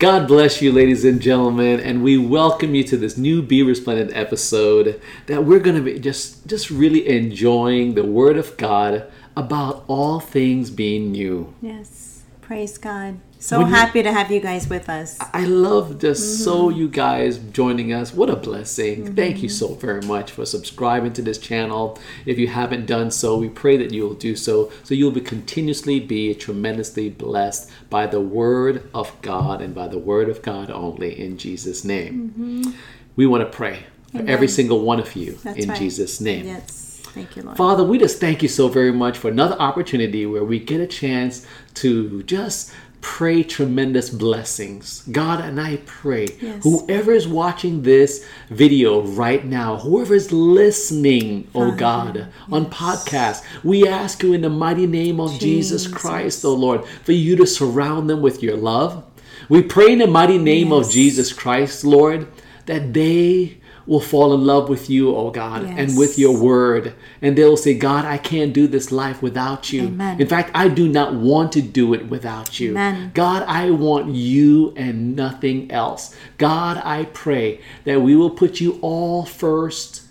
God 0.00 0.26
bless 0.26 0.62
you, 0.62 0.72
ladies 0.72 1.04
and 1.04 1.20
gentlemen, 1.20 1.78
and 1.78 2.02
we 2.02 2.16
welcome 2.16 2.74
you 2.74 2.82
to 2.84 2.96
this 2.96 3.18
new 3.18 3.42
Be 3.42 3.62
Resplendent 3.62 4.16
episode 4.16 4.98
that 5.26 5.44
we're 5.44 5.58
going 5.58 5.76
to 5.76 5.82
be 5.82 5.98
just 5.98 6.46
just 6.46 6.70
really 6.70 7.06
enjoying 7.06 7.92
the 7.92 8.06
Word 8.06 8.38
of 8.38 8.56
God 8.56 9.04
about 9.36 9.84
all 9.88 10.18
things 10.18 10.70
being 10.70 11.12
new. 11.12 11.52
Yes. 11.60 12.09
Praise 12.50 12.78
God. 12.78 13.20
So 13.38 13.58
When 13.58 13.68
you- 13.68 13.74
happy 13.74 14.02
to 14.02 14.12
have 14.12 14.28
you 14.28 14.40
guys 14.40 14.68
with 14.68 14.88
us. 14.88 15.16
I 15.32 15.44
love 15.44 16.00
just 16.00 16.20
mm-hmm. 16.20 16.42
so 16.42 16.68
you 16.68 16.88
guys 16.88 17.38
joining 17.38 17.92
us. 17.92 18.12
What 18.12 18.28
a 18.28 18.34
blessing. 18.34 19.04
Mm-hmm. 19.04 19.14
Thank 19.14 19.40
you 19.40 19.48
so 19.48 19.74
very 19.74 20.00
much 20.00 20.32
for 20.32 20.44
subscribing 20.44 21.12
to 21.12 21.22
this 21.22 21.38
channel. 21.38 21.96
If 22.26 22.40
you 22.40 22.48
haven't 22.48 22.86
done 22.86 23.12
so, 23.12 23.38
we 23.38 23.48
pray 23.48 23.76
that 23.76 23.92
you 23.92 24.02
will 24.02 24.14
do 24.14 24.34
so 24.34 24.72
so 24.82 24.94
you'll 24.94 25.12
be 25.12 25.20
continuously 25.20 26.00
be 26.00 26.34
tremendously 26.34 27.08
blessed 27.08 27.70
by 27.88 28.08
the 28.08 28.20
word 28.20 28.90
of 28.92 29.14
God 29.22 29.62
and 29.62 29.72
by 29.72 29.86
the 29.86 30.00
word 30.00 30.28
of 30.28 30.42
God 30.42 30.72
only 30.72 31.20
in 31.20 31.38
Jesus 31.38 31.84
name. 31.84 32.34
Mm-hmm. 32.36 32.72
We 33.14 33.28
want 33.28 33.44
to 33.44 33.56
pray 33.56 33.84
for 34.10 34.22
every 34.26 34.48
single 34.48 34.80
one 34.80 34.98
of 34.98 35.14
you 35.14 35.38
That's 35.44 35.56
in 35.56 35.68
right. 35.68 35.78
Jesus 35.78 36.20
name. 36.20 36.46
Yes. 36.46 36.89
Thank 37.14 37.36
you, 37.36 37.42
Lord. 37.42 37.56
Father, 37.56 37.84
we 37.84 37.98
just 37.98 38.20
thank 38.20 38.42
you 38.42 38.48
so 38.48 38.68
very 38.68 38.92
much 38.92 39.18
for 39.18 39.28
another 39.28 39.56
opportunity 39.58 40.26
where 40.26 40.44
we 40.44 40.58
get 40.58 40.80
a 40.80 40.86
chance 40.86 41.46
to 41.74 42.22
just 42.24 42.72
pray 43.00 43.42
tremendous 43.42 44.10
blessings. 44.10 45.02
God, 45.10 45.40
and 45.40 45.58
I 45.60 45.78
pray 45.86 46.28
Yes. 46.40 46.62
whoever 46.62 47.12
is 47.12 47.26
watching 47.26 47.82
this 47.82 48.24
video 48.50 49.00
right 49.02 49.44
now, 49.44 49.78
whoever 49.78 50.14
is 50.14 50.30
listening, 50.32 51.48
oh 51.54 51.72
God, 51.72 52.28
on 52.52 52.66
podcast, 52.66 53.42
we 53.64 53.88
ask 53.88 54.22
you 54.22 54.34
in 54.34 54.42
the 54.42 54.50
mighty 54.50 54.86
name 54.86 55.18
of 55.18 55.38
Jesus, 55.38 55.84
Jesus. 55.84 55.86
Christ, 55.98 56.44
oh 56.44 56.54
Lord, 56.54 56.84
for 57.02 57.12
you 57.12 57.36
to 57.36 57.46
surround 57.46 58.10
them 58.10 58.20
with 58.20 58.42
your 58.42 58.56
love. 58.56 59.02
We 59.48 59.62
pray 59.62 59.92
in 59.92 59.98
the 60.00 60.06
mighty 60.06 60.38
name 60.38 60.70
of 60.70 60.90
Jesus 60.90 61.32
Christ, 61.32 61.84
Lord, 61.84 62.28
that 62.66 62.92
they 62.92 63.59
will 63.90 63.98
fall 63.98 64.32
in 64.32 64.46
love 64.46 64.68
with 64.68 64.88
you, 64.88 65.12
oh 65.16 65.32
God, 65.32 65.64
and 65.64 65.98
with 65.98 66.16
your 66.16 66.40
word. 66.40 66.94
And 67.20 67.36
they'll 67.36 67.56
say, 67.56 67.74
God, 67.74 68.04
I 68.04 68.18
can't 68.18 68.52
do 68.52 68.68
this 68.68 68.92
life 68.92 69.20
without 69.20 69.72
you. 69.72 69.88
Amen. 69.88 70.20
In 70.20 70.28
fact, 70.28 70.52
I 70.54 70.68
do 70.68 70.88
not 70.88 71.14
want 71.14 71.50
to 71.54 71.60
do 71.60 71.92
it 71.92 72.08
without 72.08 72.60
you. 72.60 72.70
Amen. 72.70 73.10
God, 73.14 73.42
I 73.48 73.72
want 73.72 74.14
you 74.14 74.72
and 74.76 75.16
nothing 75.16 75.72
else. 75.72 76.14
God, 76.38 76.80
I 76.84 77.06
pray 77.06 77.62
that 77.82 78.00
we 78.00 78.14
will 78.14 78.30
put 78.30 78.60
you 78.60 78.78
all 78.80 79.24
first 79.24 80.02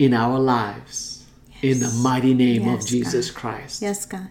in 0.00 0.12
our 0.12 0.40
lives. 0.40 1.24
In 1.62 1.78
the 1.78 1.90
mighty 2.02 2.34
name 2.34 2.66
of 2.66 2.84
Jesus 2.84 3.30
God. 3.30 3.40
Christ. 3.40 3.82
yes, 3.82 4.04
God. 4.04 4.30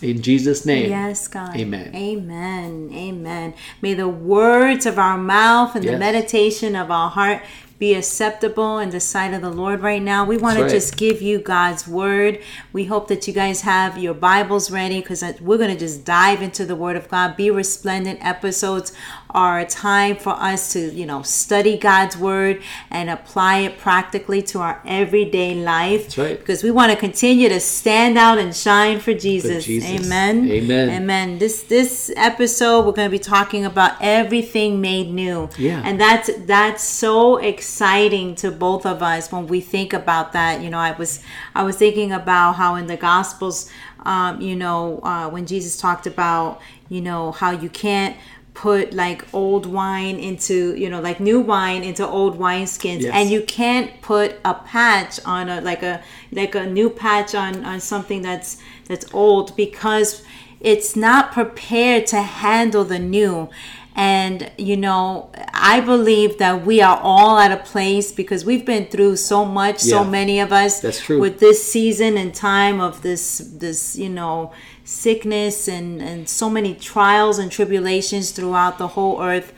In 0.00 0.22
Jesus' 0.22 0.64
name. 0.64 0.90
Yes, 0.90 1.26
God. 1.26 1.56
Amen. 1.56 1.92
Amen. 1.96 2.90
Amen. 2.92 3.54
May 3.80 3.94
the 3.94 4.08
words 4.08 4.84
of 4.86 4.98
our 4.98 5.16
mouth 5.16 5.74
and 5.74 5.84
the 5.84 5.98
meditation 5.98 6.76
of 6.76 6.90
our 6.90 7.10
heart 7.10 7.42
be 7.78 7.94
acceptable 7.94 8.78
in 8.78 8.90
the 8.90 9.00
sight 9.00 9.34
of 9.34 9.42
the 9.42 9.50
Lord 9.50 9.80
right 9.80 10.02
now. 10.02 10.24
We 10.24 10.36
want 10.38 10.58
to 10.58 10.68
just 10.68 10.96
give 10.96 11.20
you 11.20 11.38
God's 11.38 11.86
word. 11.86 12.40
We 12.72 12.86
hope 12.86 13.08
that 13.08 13.28
you 13.28 13.34
guys 13.34 13.60
have 13.62 13.98
your 13.98 14.14
Bibles 14.14 14.70
ready 14.70 15.00
because 15.00 15.22
uh, 15.22 15.34
we're 15.40 15.58
going 15.58 15.72
to 15.72 15.78
just 15.78 16.04
dive 16.04 16.40
into 16.40 16.64
the 16.64 16.76
word 16.76 16.96
of 16.96 17.08
God. 17.08 17.36
Be 17.36 17.50
resplendent 17.50 18.24
episodes 18.24 18.92
are 19.36 19.60
a 19.60 19.66
time 19.66 20.16
for 20.16 20.30
us 20.30 20.72
to, 20.72 20.80
you 20.94 21.04
know, 21.04 21.20
study 21.20 21.76
God's 21.76 22.16
word 22.16 22.62
and 22.90 23.10
apply 23.10 23.58
it 23.58 23.76
practically 23.76 24.40
to 24.44 24.60
our 24.60 24.80
everyday 24.86 25.54
life. 25.54 26.04
That's 26.04 26.18
right. 26.18 26.38
Because 26.38 26.62
we 26.62 26.70
want 26.70 26.90
to 26.90 26.96
continue 26.96 27.50
to 27.50 27.60
stand 27.60 28.16
out 28.16 28.38
and 28.38 28.56
shine 28.56 28.98
for 28.98 29.12
Jesus. 29.12 29.66
Jesus. 29.66 30.06
Amen. 30.06 30.50
Amen. 30.50 30.88
Amen. 30.88 31.38
This 31.38 31.62
this 31.64 32.10
episode 32.16 32.86
we're 32.86 32.92
going 32.92 33.10
to 33.10 33.18
be 33.18 33.18
talking 33.18 33.66
about 33.66 33.92
everything 34.00 34.80
made 34.80 35.10
new. 35.10 35.50
Yeah. 35.58 35.82
And 35.84 36.00
that's 36.00 36.30
that's 36.46 36.82
so 36.82 37.36
exciting 37.36 38.36
to 38.36 38.50
both 38.50 38.86
of 38.86 39.02
us 39.02 39.30
when 39.30 39.48
we 39.48 39.60
think 39.60 39.92
about 39.92 40.32
that. 40.32 40.62
You 40.62 40.70
know, 40.70 40.78
I 40.78 40.92
was 40.92 41.22
I 41.54 41.62
was 41.62 41.76
thinking 41.76 42.10
about 42.10 42.54
how 42.54 42.76
in 42.76 42.86
the 42.86 42.96
Gospels, 42.96 43.70
um, 44.06 44.40
you 44.40 44.56
know, 44.56 45.00
uh, 45.02 45.28
when 45.28 45.44
Jesus 45.44 45.76
talked 45.76 46.06
about 46.06 46.62
you 46.88 47.02
know 47.02 47.32
how 47.32 47.50
you 47.50 47.68
can't 47.68 48.16
put 48.56 48.94
like 48.94 49.22
old 49.34 49.66
wine 49.66 50.16
into 50.18 50.74
you 50.76 50.88
know 50.88 51.00
like 51.08 51.20
new 51.20 51.38
wine 51.38 51.82
into 51.84 52.04
old 52.06 52.38
wineskins 52.38 53.02
Yes. 53.02 53.12
and 53.14 53.30
you 53.30 53.42
can't 53.42 53.88
put 54.00 54.28
a 54.46 54.54
patch 54.54 55.20
on 55.26 55.50
a 55.50 55.60
like 55.60 55.82
a 55.82 56.02
like 56.32 56.54
a 56.54 56.64
new 56.66 56.88
patch 56.88 57.34
on 57.34 57.52
on 57.66 57.78
something 57.80 58.22
that's 58.22 58.50
that's 58.88 59.04
old 59.12 59.54
because 59.56 60.22
it's 60.60 60.96
not 60.96 61.32
prepared 61.32 62.06
to 62.06 62.22
handle 62.22 62.82
the 62.94 62.98
new 62.98 63.48
and 63.96 64.52
you 64.58 64.76
know 64.76 65.30
i 65.54 65.80
believe 65.80 66.36
that 66.38 66.64
we 66.66 66.82
are 66.82 67.00
all 67.02 67.38
at 67.38 67.50
a 67.50 67.56
place 67.56 68.12
because 68.12 68.44
we've 68.44 68.66
been 68.66 68.84
through 68.86 69.16
so 69.16 69.44
much 69.44 69.78
so 69.78 70.04
many 70.04 70.38
of 70.38 70.52
us 70.52 70.80
That's 70.80 71.00
true. 71.00 71.18
with 71.18 71.40
this 71.40 71.64
season 71.64 72.18
and 72.18 72.34
time 72.34 72.78
of 72.78 73.00
this 73.00 73.38
this 73.38 73.96
you 73.96 74.10
know 74.10 74.52
sickness 74.84 75.66
and 75.66 76.02
and 76.02 76.28
so 76.28 76.50
many 76.50 76.74
trials 76.74 77.38
and 77.38 77.50
tribulations 77.50 78.32
throughout 78.32 78.76
the 78.76 78.88
whole 78.88 79.22
earth 79.22 79.52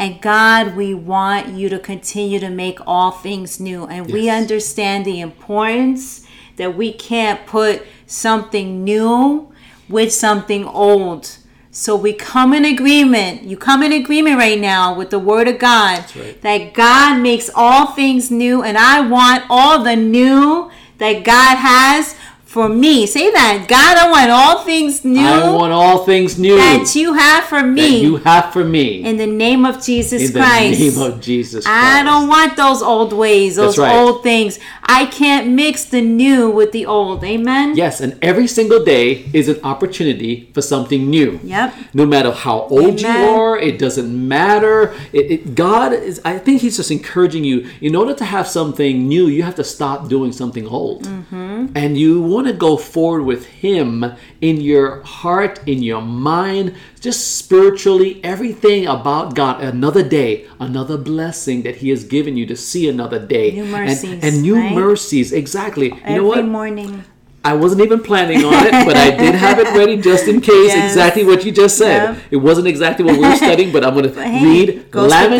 and 0.00 0.18
God, 0.22 0.76
we 0.76 0.94
want 0.94 1.48
you 1.48 1.68
to 1.68 1.78
continue 1.78 2.40
to 2.40 2.48
make 2.48 2.78
all 2.86 3.10
things 3.10 3.60
new. 3.60 3.84
And 3.86 4.10
we 4.10 4.30
understand 4.30 5.04
the 5.04 5.20
importance 5.20 6.26
that 6.56 6.74
we 6.74 6.90
can't 6.90 7.44
put 7.44 7.86
something 8.06 8.82
new 8.82 9.52
with 9.90 10.10
something 10.10 10.64
old. 10.64 11.36
So 11.72 11.94
we 11.94 12.12
come 12.12 12.52
in 12.52 12.64
agreement. 12.64 13.44
You 13.44 13.56
come 13.56 13.82
in 13.84 13.92
agreement 13.92 14.36
right 14.36 14.58
now 14.58 14.92
with 14.92 15.10
the 15.10 15.20
word 15.20 15.46
of 15.46 15.60
God 15.60 16.04
right. 16.16 16.40
that 16.42 16.74
God 16.74 17.20
makes 17.20 17.48
all 17.54 17.92
things 17.92 18.30
new. 18.30 18.62
And 18.62 18.76
I 18.76 19.00
want 19.00 19.44
all 19.48 19.84
the 19.84 19.94
new 19.94 20.70
that 20.98 21.24
God 21.24 21.56
has 21.56 22.16
for 22.50 22.68
me. 22.68 23.06
Say 23.06 23.30
that. 23.30 23.66
God, 23.68 23.96
I 23.96 24.10
want 24.10 24.30
all 24.32 24.64
things 24.64 25.04
new 25.04 25.20
I 25.20 25.52
want 25.52 25.72
all 25.72 26.04
things 26.04 26.36
new 26.36 26.56
that 26.56 26.96
you 26.96 27.14
have 27.14 27.44
for 27.44 27.62
me. 27.62 27.80
that 27.80 28.02
you 28.02 28.16
have 28.16 28.52
for 28.52 28.64
me. 28.64 29.04
in 29.04 29.18
the 29.18 29.26
name 29.26 29.64
of 29.64 29.80
Jesus 29.80 30.20
in 30.20 30.32
the 30.32 30.40
Christ. 30.40 30.80
name 30.80 30.98
of 30.98 31.20
Jesus 31.20 31.64
Christ. 31.64 31.80
I 31.80 32.02
don't 32.02 32.26
want 32.26 32.56
those 32.56 32.82
old 32.82 33.12
ways, 33.12 33.54
those 33.54 33.78
right. 33.78 33.94
old 33.94 34.24
things. 34.24 34.58
I 34.82 35.06
can't 35.06 35.52
mix 35.52 35.84
the 35.84 36.00
new 36.00 36.50
with 36.50 36.72
the 36.72 36.86
old. 36.86 37.22
Amen. 37.22 37.76
Yes, 37.76 38.00
and 38.00 38.18
every 38.20 38.48
single 38.48 38.84
day 38.84 39.30
is 39.32 39.48
an 39.48 39.60
opportunity 39.62 40.50
for 40.52 40.60
something 40.60 41.08
new. 41.08 41.38
Yep. 41.44 41.72
No 41.94 42.04
matter 42.04 42.32
how 42.32 42.62
old 42.62 43.00
you 43.00 43.06
are, 43.06 43.56
it 43.56 43.78
doesn't 43.78 44.10
matter. 44.28 44.92
It, 45.12 45.30
it, 45.30 45.54
God 45.54 45.92
is, 45.92 46.20
I 46.24 46.38
think 46.38 46.62
He's 46.62 46.76
just 46.76 46.90
encouraging 46.90 47.44
you. 47.44 47.70
In 47.80 47.94
order 47.94 48.12
to 48.14 48.24
have 48.24 48.48
something 48.48 49.06
new, 49.06 49.28
you 49.28 49.44
have 49.44 49.54
to 49.54 49.64
stop 49.64 50.08
doing 50.08 50.32
something 50.32 50.66
old. 50.66 51.04
Mm-hmm. 51.04 51.68
And 51.76 51.96
you 51.96 52.20
want 52.20 52.39
to 52.46 52.52
go 52.52 52.76
forward 52.76 53.22
with 53.24 53.46
Him 53.46 54.04
in 54.40 54.60
your 54.60 55.02
heart, 55.02 55.60
in 55.66 55.82
your 55.82 56.02
mind, 56.02 56.74
just 57.00 57.36
spiritually, 57.36 58.20
everything 58.24 58.86
about 58.86 59.34
God. 59.34 59.62
Another 59.62 60.02
day, 60.02 60.46
another 60.58 60.96
blessing 60.96 61.62
that 61.62 61.76
He 61.76 61.90
has 61.90 62.04
given 62.04 62.36
you 62.36 62.46
to 62.46 62.56
see 62.56 62.88
another 62.88 63.18
day. 63.18 63.52
New 63.52 63.62
And- 63.64 63.72
mercies, 63.72 64.24
And, 64.24 64.42
new 64.42 64.56
right? 64.56 64.74
mercies, 64.74 65.32
exactly. 65.32 65.88
You 65.88 65.96
Every 66.04 66.14
know 66.16 66.24
what? 66.26 66.44
morning. 66.44 67.04
I 67.42 67.54
wasn't 67.54 67.80
even 67.80 68.02
planning 68.02 68.44
on 68.44 68.52
it, 68.66 68.72
but 68.84 68.96
I 68.98 69.10
did 69.16 69.34
have 69.34 69.58
it 69.58 69.68
ready 69.74 69.96
just 69.96 70.28
in 70.28 70.40
case. 70.42 70.74
Yes. 70.74 70.92
Exactly 70.92 71.24
what 71.24 71.42
you 71.44 71.52
just 71.52 71.78
said. 71.78 72.14
Yep. 72.14 72.22
It 72.32 72.36
wasn't 72.36 72.66
exactly 72.66 73.02
what 73.04 73.14
we 73.16 73.26
were 73.26 73.34
studying, 73.36 73.72
but 73.72 73.82
I'm 73.82 73.94
going 73.94 74.12
to 74.12 74.22
hey, 74.22 74.44
read 74.44 74.90
goes 74.90 75.10
with 75.10 75.12
his 75.12 75.30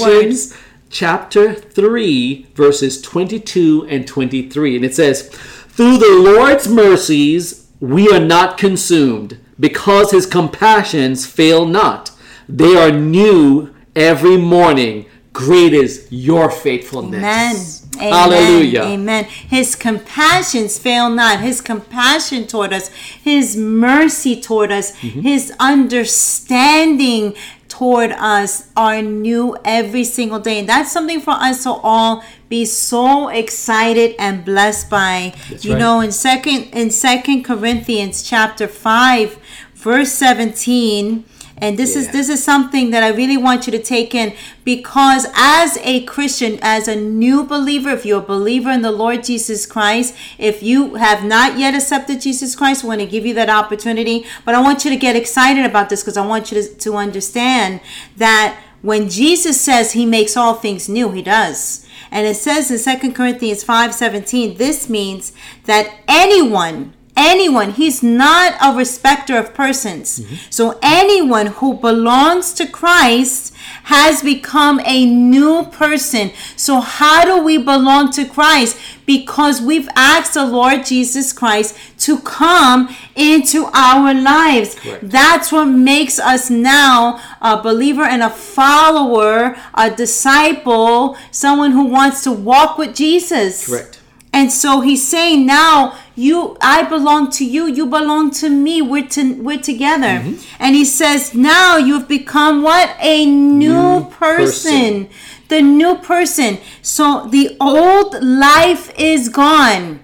Lamentations 0.00 0.54
chapter 0.88 1.52
3, 1.54 2.46
verses 2.54 3.00
22 3.02 3.86
and 3.90 4.06
23. 4.06 4.76
And 4.76 4.84
it 4.86 4.94
says, 4.94 5.30
Through 5.80 5.96
the 5.96 6.14
Lord's 6.14 6.68
mercies 6.68 7.66
we 7.80 8.10
are 8.10 8.20
not 8.20 8.58
consumed, 8.58 9.38
because 9.58 10.10
his 10.10 10.26
compassions 10.26 11.24
fail 11.24 11.64
not. 11.64 12.10
They 12.46 12.76
are 12.76 12.90
new 12.90 13.74
every 13.96 14.36
morning. 14.36 15.06
Great 15.32 15.72
is 15.72 16.06
your 16.10 16.50
faithfulness. 16.50 17.86
Amen. 17.96 18.12
Amen. 18.12 18.12
Hallelujah. 18.12 18.82
Amen. 18.82 19.24
His 19.24 19.74
compassions 19.74 20.78
fail 20.78 21.08
not. 21.08 21.40
His 21.40 21.62
compassion 21.62 22.46
toward 22.46 22.74
us, 22.74 22.88
His 22.88 23.56
mercy 23.56 24.38
toward 24.38 24.70
us, 24.70 24.92
Mm-hmm. 25.00 25.20
His 25.20 25.50
understanding 25.58 27.34
toward 27.70 28.10
us 28.12 28.68
are 28.76 29.00
new 29.00 29.56
every 29.64 30.04
single 30.04 30.40
day. 30.40 30.58
And 30.58 30.68
that's 30.68 30.92
something 30.92 31.20
for 31.20 31.30
us 31.30 31.62
to 31.62 31.70
all 31.70 32.22
be 32.50 32.66
so 32.66 33.28
excited 33.28 34.14
and 34.18 34.44
blessed 34.44 34.90
by. 34.90 35.32
That's 35.48 35.64
you 35.64 35.72
right. 35.72 35.78
know, 35.78 36.00
in 36.00 36.12
second 36.12 36.64
in 36.74 36.90
Second 36.90 37.44
Corinthians 37.44 38.22
chapter 38.22 38.66
five, 38.68 39.38
verse 39.74 40.12
17 40.12 41.24
And 41.60 41.78
this 41.78 41.94
is 41.94 42.10
this 42.10 42.28
is 42.28 42.42
something 42.42 42.90
that 42.90 43.02
I 43.02 43.08
really 43.08 43.36
want 43.36 43.66
you 43.66 43.70
to 43.72 43.82
take 43.82 44.14
in 44.14 44.34
because 44.64 45.26
as 45.34 45.76
a 45.82 46.04
Christian, 46.04 46.58
as 46.62 46.88
a 46.88 46.96
new 46.96 47.44
believer, 47.44 47.90
if 47.90 48.06
you're 48.06 48.22
a 48.22 48.26
believer 48.26 48.70
in 48.70 48.80
the 48.80 48.90
Lord 48.90 49.24
Jesus 49.24 49.66
Christ, 49.66 50.14
if 50.38 50.62
you 50.62 50.94
have 50.94 51.22
not 51.22 51.58
yet 51.58 51.74
accepted 51.74 52.22
Jesus 52.22 52.56
Christ, 52.56 52.84
I 52.84 52.88
want 52.88 53.00
to 53.00 53.06
give 53.06 53.26
you 53.26 53.34
that 53.34 53.50
opportunity. 53.50 54.24
But 54.44 54.54
I 54.54 54.62
want 54.62 54.84
you 54.84 54.90
to 54.90 54.96
get 54.96 55.16
excited 55.16 55.66
about 55.66 55.90
this 55.90 56.02
because 56.02 56.16
I 56.16 56.26
want 56.26 56.50
you 56.50 56.62
to, 56.62 56.74
to 56.76 56.96
understand 56.96 57.80
that 58.16 58.58
when 58.82 59.10
Jesus 59.10 59.60
says 59.60 59.92
he 59.92 60.06
makes 60.06 60.36
all 60.36 60.54
things 60.54 60.88
new, 60.88 61.10
he 61.12 61.20
does. 61.20 61.86
And 62.10 62.26
it 62.26 62.36
says 62.36 62.70
in 62.70 63.00
2 63.00 63.12
Corinthians 63.12 63.62
5 63.62 63.94
17, 63.94 64.56
this 64.56 64.88
means 64.88 65.32
that 65.64 65.94
anyone 66.08 66.94
anyone. 67.16 67.72
He's 67.72 68.02
not 68.02 68.54
a 68.62 68.76
respecter 68.76 69.36
of 69.36 69.54
persons. 69.54 70.20
Mm-hmm. 70.20 70.34
So 70.50 70.78
anyone 70.82 71.46
who 71.46 71.74
belongs 71.74 72.52
to 72.54 72.66
christ 72.66 73.54
has 73.84 74.22
become 74.22 74.80
a 74.84 75.04
new 75.06 75.64
person. 75.66 76.32
So 76.56 76.80
how 76.80 77.24
do 77.24 77.42
we 77.42 77.58
belong 77.58 78.10
to 78.12 78.24
christ? 78.24 78.78
Because 79.06 79.60
we've 79.60 79.88
asked 79.96 80.34
the 80.34 80.46
lord 80.46 80.86
jesus 80.86 81.32
christ 81.32 81.76
to 81.98 82.18
come 82.20 82.94
into 83.14 83.66
our 83.74 84.14
lives. 84.14 84.74
Correct. 84.76 85.08
that's 85.08 85.52
what 85.52 85.66
makes 85.66 86.18
us 86.18 86.50
now 86.50 87.20
a 87.40 87.60
believer 87.62 88.02
and 88.02 88.22
a 88.22 88.30
follower 88.30 89.56
a 89.74 89.90
disciple 89.90 91.16
someone 91.30 91.72
who 91.72 91.84
wants 91.84 92.22
to 92.24 92.32
walk 92.32 92.78
with 92.78 92.94
jesus. 92.94 93.66
Correct. 93.66 93.99
And 94.32 94.52
so 94.52 94.80
he's 94.80 95.06
saying 95.06 95.44
now 95.46 95.98
you 96.14 96.56
I 96.60 96.82
belong 96.84 97.30
to 97.32 97.44
you, 97.44 97.66
you 97.66 97.86
belong 97.86 98.30
to 98.32 98.48
me. 98.48 98.80
We're 98.82 99.08
to, 99.08 99.34
we're 99.34 99.60
together. 99.60 100.20
Mm-hmm. 100.20 100.62
And 100.62 100.76
he 100.76 100.84
says 100.84 101.34
now 101.34 101.76
you've 101.76 102.08
become 102.08 102.62
what? 102.62 102.94
A 103.00 103.26
new, 103.26 103.72
New 103.72 104.10
person. 104.10 105.06
person. 105.06 105.08
The 105.48 105.62
new 105.62 105.96
person. 105.96 106.58
So 106.80 107.26
the 107.26 107.56
old 107.60 108.22
life 108.22 108.92
is 108.96 109.28
gone 109.28 110.00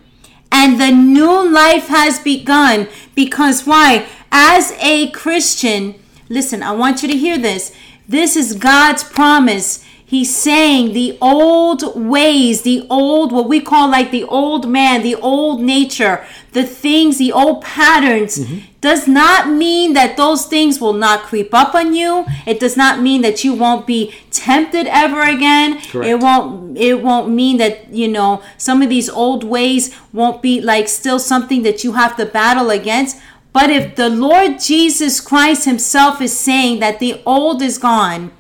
and 0.51 0.81
the 0.81 0.91
new 0.91 1.49
life 1.49 1.89
has 1.89 2.19
begun 2.19 2.89
because 3.15 3.67
why? 3.67 4.07
As 4.33 4.73
a 4.81 5.11
Christian, 5.11 5.95
listen, 6.29 6.63
I 6.63 6.73
want 6.73 7.03
you 7.03 7.09
to 7.09 7.17
hear 7.17 7.39
this. 7.39 7.75
This 8.09 8.37
is 8.37 8.55
God's 8.55 9.05
promise. 9.05 9.85
He's 10.09 10.33
saying 10.33 10.93
the 10.93 11.19
old 11.21 11.97
ways, 11.97 12.63
the 12.63 12.87
old, 12.89 13.33
what 13.33 13.49
we 13.49 13.61
call 13.61 13.91
like 13.91 14.13
the 14.13 14.23
old 14.23 14.69
man, 14.69 15.03
the 15.03 15.17
old 15.17 15.61
nature, 15.61 16.25
the 16.53 16.63
things, 16.63 17.19
the 17.19 17.33
old 17.33 17.65
patterns, 17.65 18.39
mm-hmm. 18.39 18.59
does 18.81 19.09
not 19.09 19.49
mean 19.49 19.95
that 19.95 20.17
those 20.17 20.47
things 20.47 20.81
will 20.81 20.93
not 20.93 21.25
creep 21.25 21.53
up 21.53 21.75
on 21.75 21.93
you. 21.93 22.25
It 22.47 22.61
does 22.61 22.77
not 22.77 23.01
mean 23.01 23.23
that 23.23 23.43
you 23.43 23.53
won't 23.53 23.85
be 23.85 24.15
tempted 24.31 24.87
ever 24.87 25.23
again. 25.23 25.81
Correct. 25.81 26.09
It 26.09 26.21
won't 26.21 26.79
it 26.79 27.03
won't 27.03 27.29
mean 27.31 27.57
that, 27.57 27.93
you 27.93 28.07
know, 28.07 28.45
some 28.57 28.83
of 28.83 28.89
these 28.89 29.11
old 29.11 29.43
ways 29.43 29.93
won't 30.13 30.41
be 30.41 30.61
like 30.61 30.87
still 30.87 31.19
something 31.19 31.63
that 31.63 31.83
you 31.83 31.95
have 31.95 32.17
to 32.17 32.27
battle 32.27 32.71
against. 32.71 33.21
But 33.53 33.71
if 33.71 33.97
the 33.97 34.09
Lord 34.09 34.61
Jesus 34.61 35.21
Christ 35.21 35.65
himself 35.65 36.21
is 36.21 36.39
saying 36.39 36.79
that 36.79 37.01
the 37.01 37.21
old 37.27 37.61
is 37.61 37.77
gone 37.77 38.31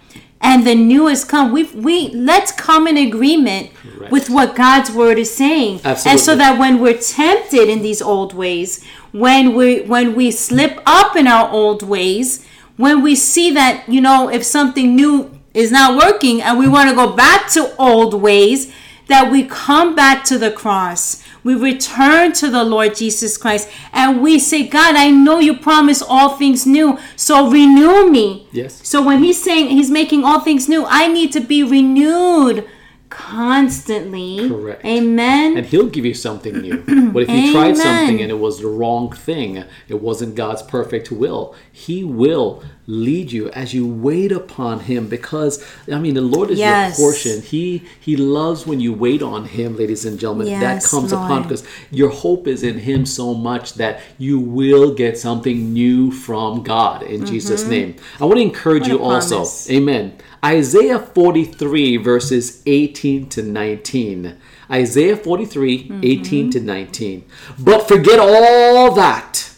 and 0.40 0.66
the 0.66 0.74
new 0.74 1.06
has 1.06 1.24
come, 1.24 1.52
we 1.52 1.64
we 1.64 2.08
let's 2.10 2.52
come 2.52 2.86
in 2.86 2.96
agreement 2.96 3.70
Correct. 3.74 4.12
with 4.12 4.30
what 4.30 4.54
God's 4.54 4.90
word 4.90 5.18
is 5.18 5.34
saying. 5.34 5.80
And 5.84 6.20
so 6.20 6.36
that 6.36 6.58
when 6.58 6.80
we're 6.80 6.98
tempted 6.98 7.68
in 7.68 7.82
these 7.82 8.02
old 8.02 8.34
ways, 8.34 8.84
when 9.12 9.54
we 9.54 9.80
when 9.82 10.14
we 10.14 10.30
slip 10.30 10.80
up 10.86 11.16
in 11.16 11.26
our 11.26 11.50
old 11.50 11.82
ways, 11.82 12.46
when 12.76 13.02
we 13.02 13.14
see 13.14 13.50
that, 13.52 13.88
you 13.88 14.00
know, 14.00 14.28
if 14.28 14.44
something 14.44 14.94
new 14.94 15.30
is 15.54 15.72
not 15.72 15.96
working 15.96 16.42
and 16.42 16.58
we 16.58 16.68
want 16.68 16.90
to 16.90 16.94
go 16.94 17.12
back 17.12 17.50
to 17.52 17.74
old 17.78 18.14
ways, 18.14 18.72
that 19.08 19.30
we 19.30 19.44
come 19.44 19.94
back 19.94 20.24
to 20.24 20.38
the 20.38 20.50
cross. 20.50 21.22
We 21.46 21.54
return 21.54 22.32
to 22.32 22.50
the 22.50 22.64
Lord 22.64 22.96
Jesus 22.96 23.36
Christ 23.38 23.68
and 23.92 24.20
we 24.20 24.40
say, 24.40 24.66
God, 24.66 24.96
I 24.96 25.10
know 25.10 25.38
you 25.38 25.56
promise 25.56 26.02
all 26.02 26.30
things 26.30 26.66
new, 26.66 26.98
so 27.14 27.48
renew 27.48 28.10
me. 28.10 28.48
Yes. 28.50 28.80
So 28.82 29.00
when 29.00 29.22
he's 29.22 29.40
saying 29.40 29.68
he's 29.68 29.88
making 29.88 30.24
all 30.24 30.40
things 30.40 30.68
new, 30.68 30.84
I 30.88 31.06
need 31.06 31.30
to 31.34 31.40
be 31.40 31.62
renewed 31.62 32.68
constantly. 33.10 34.48
Correct. 34.48 34.84
Amen. 34.84 35.56
and 35.56 35.66
he'll 35.66 35.88
give 35.88 36.04
you 36.04 36.14
something 36.14 36.54
new. 36.60 36.82
But 37.12 37.22
if 37.24 37.30
you 37.30 37.52
tried 37.52 37.76
something 37.76 38.20
and 38.20 38.30
it 38.30 38.38
was 38.38 38.60
the 38.60 38.68
wrong 38.68 39.10
thing, 39.12 39.64
it 39.88 40.00
wasn't 40.02 40.34
God's 40.34 40.62
perfect 40.62 41.10
will, 41.10 41.54
he 41.72 42.04
will 42.04 42.62
lead 42.88 43.32
you 43.32 43.50
as 43.50 43.74
you 43.74 43.84
wait 43.86 44.30
upon 44.30 44.78
him 44.80 45.08
because 45.08 45.64
I 45.92 45.98
mean 45.98 46.14
the 46.14 46.20
Lord 46.20 46.50
is 46.50 46.58
Yes. 46.58 46.98
your 46.98 47.10
portion. 47.10 47.42
He 47.42 47.82
he 48.00 48.16
loves 48.16 48.66
when 48.66 48.80
you 48.80 48.92
wait 48.92 49.22
on 49.22 49.44
him, 49.46 49.76
ladies 49.76 50.04
and 50.04 50.18
gentlemen. 50.20 50.46
that 50.60 50.74
Yes, 50.74 50.90
comes 50.90 51.12
upon 51.12 51.42
because 51.44 51.64
your 51.90 52.10
hope 52.10 52.46
is 52.46 52.62
in 52.62 52.78
him 52.78 53.04
so 53.06 53.34
much 53.34 53.74
that 53.74 54.00
you 54.18 54.38
will 54.38 54.94
get 54.94 55.18
something 55.18 55.72
new 55.72 56.10
from 56.12 56.62
God 56.62 57.02
in 57.02 57.24
Jesus' 57.26 57.64
name. 57.66 57.96
I 58.20 58.24
want 58.24 58.36
to 58.38 58.42
encourage 58.42 58.84
Mm-hmm. 58.84 59.02
What 59.02 59.08
you 59.08 59.14
also. 59.14 59.36
promise. 59.36 59.70
Amen. 59.70 60.12
Isaiah 60.44 61.00
43, 61.00 61.96
verses 61.96 62.62
18 62.96 63.28
to 63.28 63.42
19. 63.42 64.38
Isaiah 64.70 65.16
43, 65.16 66.00
18 66.02 66.50
to 66.52 66.60
19. 66.60 67.24
But 67.58 67.86
forget 67.86 68.18
all 68.18 68.94
that. 68.94 69.50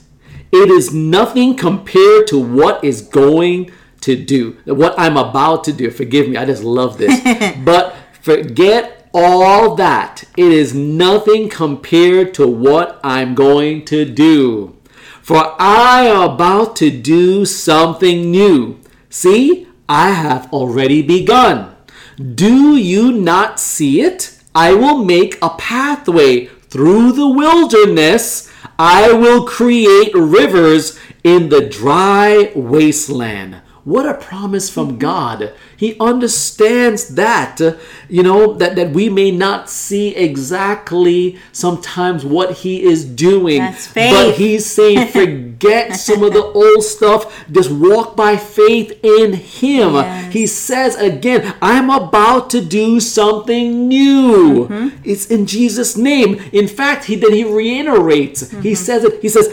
It 0.50 0.70
is 0.70 0.93
nothing 0.93 1.55
compared 1.56 2.26
to 2.29 2.40
what 2.40 2.82
is 2.82 3.02
going 3.02 3.70
to 4.00 4.17
do, 4.17 4.56
what 4.64 4.94
I'm 4.99 5.17
about 5.17 5.64
to 5.64 5.73
do. 5.73 5.90
Forgive 5.90 6.29
me, 6.29 6.37
I 6.37 6.46
just 6.46 6.64
love 6.64 6.99
this. 6.99 7.20
but 7.64 7.94
forget 8.20 9.08
all 9.14 9.76
that. 9.76 10.25
It 10.37 10.52
is 10.52 10.75
nothing 10.75 11.49
compared 11.49 12.35
to 12.35 12.46
what 12.46 12.99
I'm 13.05 13.35
going 13.35 13.85
to 13.87 14.05
do. 14.05 14.76
For 15.23 15.55
I 15.61 16.06
am 16.06 16.32
about 16.32 16.75
to 16.76 16.90
do 16.90 17.44
something 17.44 18.31
new. 18.31 18.81
See, 19.11 19.69
I 19.88 20.11
have 20.11 20.52
already 20.52 21.02
begun. 21.02 21.76
Do 22.18 22.76
you 22.76 23.12
not 23.12 23.60
see 23.60 24.00
it? 24.00 24.36
I 24.52 24.74
will 24.74 25.04
make 25.04 25.38
a 25.40 25.50
pathway 25.50 26.46
through 26.46 27.12
the 27.12 27.28
wilderness. 27.28 28.50
I 28.76 29.12
will 29.12 29.46
create 29.46 30.12
rivers 30.14 30.98
in 31.22 31.48
the 31.48 31.60
dry 31.60 32.50
wasteland. 32.56 33.62
What 33.88 34.05
a 34.05 34.12
promise 34.12 34.69
from 34.69 34.99
God. 34.99 35.55
He 35.75 35.96
understands 35.99 37.14
that, 37.14 37.58
you 38.06 38.23
know, 38.23 38.52
that, 38.52 38.76
that 38.76 38.90
we 38.90 39.08
may 39.08 39.31
not 39.31 39.70
see 39.70 40.14
exactly 40.14 41.38
sometimes 41.52 42.23
what 42.23 42.58
He 42.58 42.82
is 42.82 43.02
doing. 43.02 43.61
That's 43.61 43.87
faith. 43.87 44.12
But 44.12 44.35
He's 44.35 44.66
saying, 44.66 45.09
forget 45.12 45.97
some 45.97 46.23
of 46.23 46.35
the 46.35 46.42
old 46.45 46.83
stuff. 46.83 47.50
Just 47.50 47.71
walk 47.71 48.14
by 48.14 48.37
faith 48.37 49.02
in 49.02 49.33
Him. 49.33 49.95
Yes. 49.95 50.35
He 50.35 50.47
says 50.47 50.95
again, 50.97 51.54
I'm 51.62 51.88
about 51.88 52.50
to 52.50 52.61
do 52.61 53.00
something 53.00 53.88
new. 53.88 54.68
Mm-hmm. 54.68 54.99
It's 55.02 55.30
in 55.30 55.47
Jesus' 55.47 55.97
name. 55.97 56.35
In 56.52 56.68
fact, 56.68 57.07
he 57.07 57.16
then 57.16 57.33
he 57.33 57.45
reiterates. 57.45 58.42
Mm-hmm. 58.42 58.61
He 58.61 58.75
says 58.75 59.04
it. 59.04 59.23
He 59.23 59.30
says, 59.30 59.49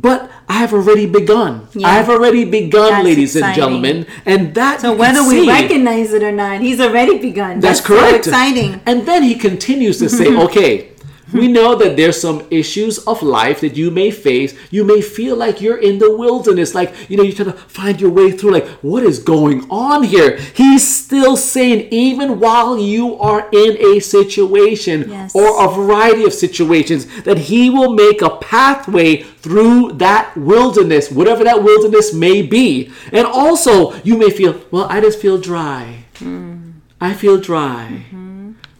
but 0.00 0.30
I 0.48 0.54
have 0.54 0.72
already 0.72 1.06
begun. 1.06 1.68
Yeah. 1.74 1.88
I 1.88 1.92
have 1.92 2.08
already 2.08 2.44
begun, 2.44 2.90
That's 2.90 3.04
ladies 3.04 3.36
and 3.36 3.54
gentlemen. 3.54 4.06
And 4.24 4.54
that 4.54 4.80
so 4.80 4.94
whether 4.94 5.26
we 5.26 5.46
recognize 5.46 6.12
it 6.12 6.22
or 6.22 6.32
not, 6.32 6.60
he's 6.60 6.80
already 6.80 7.18
begun. 7.18 7.60
That's, 7.60 7.80
so 7.80 7.86
correct. 7.86 8.26
exciting. 8.26 8.80
And 8.86 9.06
then 9.06 9.22
he 9.22 9.34
continues 9.34 9.98
to 9.98 10.08
say, 10.08 10.34
okay, 10.44 10.90
we 11.32 11.48
know 11.48 11.74
that 11.74 11.96
there's 11.96 12.20
some 12.20 12.46
issues 12.50 12.98
of 13.06 13.22
life 13.22 13.60
that 13.60 13.76
you 13.76 13.90
may 13.90 14.10
face. 14.10 14.54
You 14.70 14.84
may 14.84 15.00
feel 15.00 15.36
like 15.36 15.60
you're 15.60 15.78
in 15.78 15.98
the 15.98 16.16
wilderness, 16.16 16.74
like, 16.74 16.94
you 17.10 17.16
know, 17.16 17.22
you're 17.22 17.34
trying 17.34 17.52
to 17.52 17.58
find 17.58 18.00
your 18.00 18.10
way 18.10 18.30
through, 18.32 18.52
like, 18.52 18.66
what 18.82 19.02
is 19.02 19.18
going 19.18 19.66
on 19.70 20.04
here? 20.04 20.36
He's 20.54 20.86
still 20.86 21.36
saying, 21.36 21.88
even 21.90 22.40
while 22.40 22.78
you 22.78 23.18
are 23.20 23.48
in 23.52 23.76
a 23.94 24.00
situation 24.00 25.06
Yes. 25.08 25.34
or 25.34 25.64
a 25.64 25.68
variety 25.68 26.24
of 26.24 26.32
situations, 26.32 27.06
that 27.22 27.38
he 27.38 27.70
will 27.70 27.92
make 27.92 28.22
a 28.22 28.30
pathway 28.30 29.22
through 29.22 29.92
that 29.94 30.36
wilderness, 30.36 31.10
whatever 31.10 31.44
that 31.44 31.62
wilderness 31.62 32.12
may 32.14 32.42
be. 32.42 32.90
And 33.12 33.26
also, 33.26 33.94
you 34.02 34.16
may 34.16 34.30
feel, 34.30 34.60
well, 34.70 34.86
I 34.88 35.00
just 35.00 35.20
feel 35.20 35.38
dry. 35.38 36.04
Hmm. 36.18 36.70
I 37.00 37.14
feel 37.14 37.38
dry. 37.38 38.04
Mm-hmm. 38.10 38.27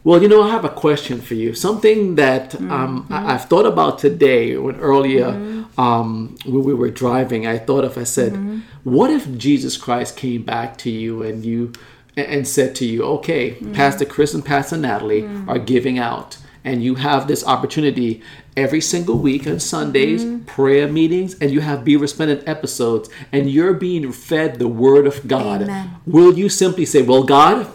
Well, 0.05 0.23
you 0.23 0.29
know, 0.29 0.43
I 0.43 0.51
have 0.51 0.65
a 0.65 0.71
question 0.71 1.21
for 1.21 1.35
you. 1.35 1.55
Something 1.55 2.15
that 2.15 2.55
um, 2.55 3.07
I, 3.11 3.19
mm-hmm. 3.19 3.29
I've 3.31 3.45
thought 3.47 3.67
about 3.67 3.99
today. 3.99 4.57
When 4.57 4.77
earlier, 4.77 5.33
mm-hmm. 5.33 5.81
um, 5.81 6.37
when 6.47 6.65
we 6.65 6.75
were 6.75 6.91
driving, 6.91 7.47
I 7.47 7.59
thought 7.59 7.85
of. 7.85 7.99
I 7.99 8.05
said, 8.05 8.33
mm-hmm. 8.33 8.61
"What 8.85 9.11
if 9.11 9.37
Jesus 9.37 9.77
Christ 9.77 10.17
came 10.17 10.43
back 10.43 10.79
to 10.79 10.91
you 10.91 11.23
and 11.23 11.45
you 11.45 11.73
and- 12.17 12.27
and 12.27 12.49
said 12.49 12.75
to 12.77 12.85
you, 12.85 13.05
okay, 13.05 13.53
Pastor 13.75 14.05
Chris 14.05 14.35
and 14.35 14.45
Pastor 14.45 14.77
Natalie 14.77 15.23
mm. 15.23 15.49
are 15.49 15.59
giving 15.59 15.99
out." 15.99 16.39
and 16.65 16.83
you 16.83 16.97
have 16.97 17.29
this 17.29 17.47
opportunity 17.47 18.23
every 18.65 18.81
single 18.81 19.19
week 19.29 19.47
on 19.47 19.59
Sundays, 19.61 20.25
Mm-hmm. 20.25 20.45
prayer 20.59 20.89
meetings, 21.01 21.31
and 21.41 21.51
you 21.55 21.61
have 21.61 21.85
Be 21.85 21.97
Resplendent 21.97 22.43
episodes, 22.55 23.09
and 23.33 23.43
you're 23.55 23.75
being 23.75 24.11
fed 24.13 24.59
the 24.59 24.69
Word 24.69 25.07
of 25.07 25.17
God, 25.37 25.63
Amen. 25.63 25.87
Mm-hmm. 25.87 26.11
will 26.11 26.35
you 26.41 26.49
simply 26.49 26.85
say, 26.93 27.01
Well, 27.03 27.23
God, 27.25 27.67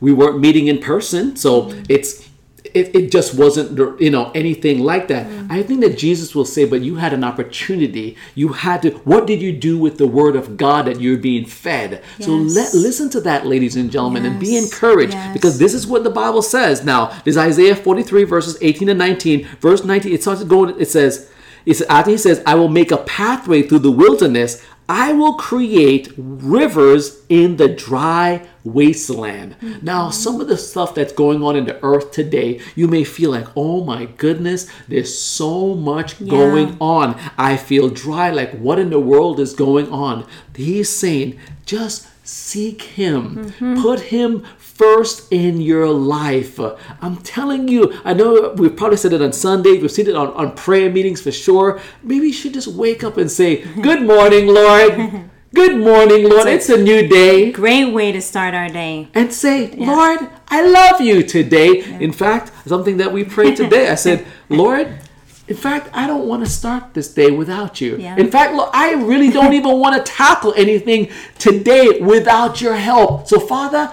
we 0.00 0.12
weren't 0.12 0.38
meeting 0.46 0.66
in 0.68 0.78
person, 0.78 1.36
so 1.36 1.72
it's 1.88 2.28
it, 2.74 2.94
it 2.94 3.10
just 3.10 3.34
wasn't 3.34 3.78
you 4.00 4.10
know 4.10 4.30
anything 4.34 4.78
like 4.80 5.08
that. 5.08 5.26
Mm-hmm. 5.26 5.52
i 5.52 5.62
think 5.62 5.80
that 5.80 5.98
jesus 5.98 6.34
will 6.34 6.44
say 6.44 6.64
but 6.64 6.80
you 6.80 6.96
had 6.96 7.12
an 7.12 7.24
opportunity. 7.24 8.16
You 8.34 8.48
had 8.48 8.82
to 8.82 8.90
what 9.04 9.26
did 9.26 9.40
you 9.42 9.52
do 9.52 9.78
with 9.78 9.98
the 9.98 10.06
word 10.06 10.36
of 10.36 10.56
god 10.56 10.86
that 10.86 11.00
you're 11.00 11.18
being 11.18 11.44
fed? 11.44 12.02
So 12.20 12.32
let 12.32 12.74
listen 12.74 13.10
to 13.10 13.20
that 13.22 13.46
ladies 13.46 13.76
and 13.76 13.90
gentlemen 13.90 14.24
and 14.26 14.40
be 14.40 14.56
encouraged 14.56 15.12
Yes. 15.14 15.32
because 15.32 15.58
this 15.58 15.74
is 15.74 15.86
what 15.86 16.04
the 16.04 16.10
bible 16.10 16.42
says. 16.42 16.84
Now 16.84 17.12
is 17.24 17.36
isaiah 17.36 17.76
43 17.76 18.24
verses 18.24 18.56
18 18.60 18.88
and 18.88 18.98
19 18.98 19.46
verse 19.60 19.84
19 19.84 20.12
it 20.12 20.22
starts 20.22 20.44
going 20.44 20.78
it 20.80 20.88
says 20.90 21.30
it's 21.64 21.80
after 21.82 22.10
he 22.10 22.18
says 22.18 22.42
i 22.46 22.54
will 22.54 22.68
make 22.68 22.90
a 22.90 22.96
pathway 22.98 23.62
through 23.62 23.78
the 23.78 23.90
wilderness 23.90 24.62
I 24.94 25.14
will 25.14 25.32
create 25.32 26.12
rivers 26.18 27.22
in 27.30 27.56
the 27.56 27.66
dry 27.66 28.46
wasteland. 28.62 29.56
Now, 29.82 30.10
some 30.10 30.38
of 30.38 30.48
the 30.48 30.58
stuff 30.58 30.94
that's 30.94 31.14
going 31.14 31.42
on 31.42 31.56
in 31.56 31.64
the 31.64 31.82
earth 31.82 32.10
today, 32.10 32.60
you 32.76 32.88
may 32.88 33.02
feel 33.02 33.30
like, 33.30 33.48
oh 33.56 33.82
my 33.82 34.04
goodness, 34.04 34.68
there's 34.88 35.18
so 35.18 35.74
much 35.74 36.22
going 36.28 36.76
on. 36.78 37.18
I 37.38 37.56
feel 37.56 37.88
dry. 37.88 38.28
Like, 38.28 38.52
what 38.58 38.78
in 38.78 38.90
the 38.90 39.00
world 39.00 39.40
is 39.40 39.54
going 39.54 39.88
on? 39.88 40.26
He's 40.54 40.90
saying, 40.90 41.38
just 41.64 42.06
seek 42.22 42.82
Him, 42.82 43.46
mm-hmm. 43.46 43.80
put 43.80 44.00
Him 44.00 44.44
first 44.82 45.32
in 45.32 45.60
your 45.60 45.88
life. 45.88 46.58
I'm 47.00 47.16
telling 47.18 47.68
you, 47.68 48.00
I 48.04 48.14
know 48.14 48.52
we've 48.56 48.76
probably 48.76 48.96
said 48.96 49.12
it 49.12 49.22
on 49.22 49.32
Sundays, 49.32 49.80
we've 49.80 49.92
seen 49.92 50.08
it 50.08 50.16
on, 50.16 50.28
on 50.32 50.56
prayer 50.56 50.90
meetings 50.90 51.22
for 51.22 51.30
sure. 51.30 51.80
Maybe 52.02 52.26
you 52.26 52.32
should 52.32 52.52
just 52.52 52.66
wake 52.66 53.04
up 53.04 53.16
and 53.16 53.30
say, 53.30 53.62
Good 53.80 54.02
morning, 54.14 54.48
Lord. 54.48 55.28
Good 55.54 55.76
morning, 55.76 56.28
Lord. 56.28 56.48
It's 56.48 56.68
a 56.68 56.82
new 56.82 57.06
day. 57.06 57.52
Great 57.52 57.92
way 57.92 58.10
to 58.10 58.20
start 58.20 58.54
our 58.54 58.68
day. 58.68 59.08
And 59.14 59.32
say, 59.32 59.70
Lord, 59.72 60.18
I 60.48 60.66
love 60.66 61.00
you 61.00 61.22
today. 61.22 61.84
In 62.00 62.10
fact, 62.10 62.50
something 62.66 62.96
that 62.96 63.12
we 63.12 63.22
prayed 63.22 63.56
today, 63.56 63.88
I 63.88 63.94
said, 63.94 64.26
Lord, 64.48 64.98
in 65.46 65.56
fact, 65.56 65.90
I 65.92 66.06
don't 66.06 66.26
want 66.26 66.44
to 66.44 66.50
start 66.50 66.94
this 66.94 67.12
day 67.12 67.30
without 67.30 67.80
you. 67.80 67.98
Yeah. 67.98 68.16
In 68.16 68.30
fact, 68.30 68.54
Lord, 68.54 68.70
I 68.72 68.94
really 68.94 69.30
don't 69.30 69.52
even 69.60 69.78
want 69.78 69.94
to 69.94 70.12
tackle 70.12 70.54
anything 70.56 71.10
today 71.38 72.00
without 72.00 72.60
your 72.60 72.74
help. 72.74 73.28
So, 73.28 73.38
Father, 73.38 73.92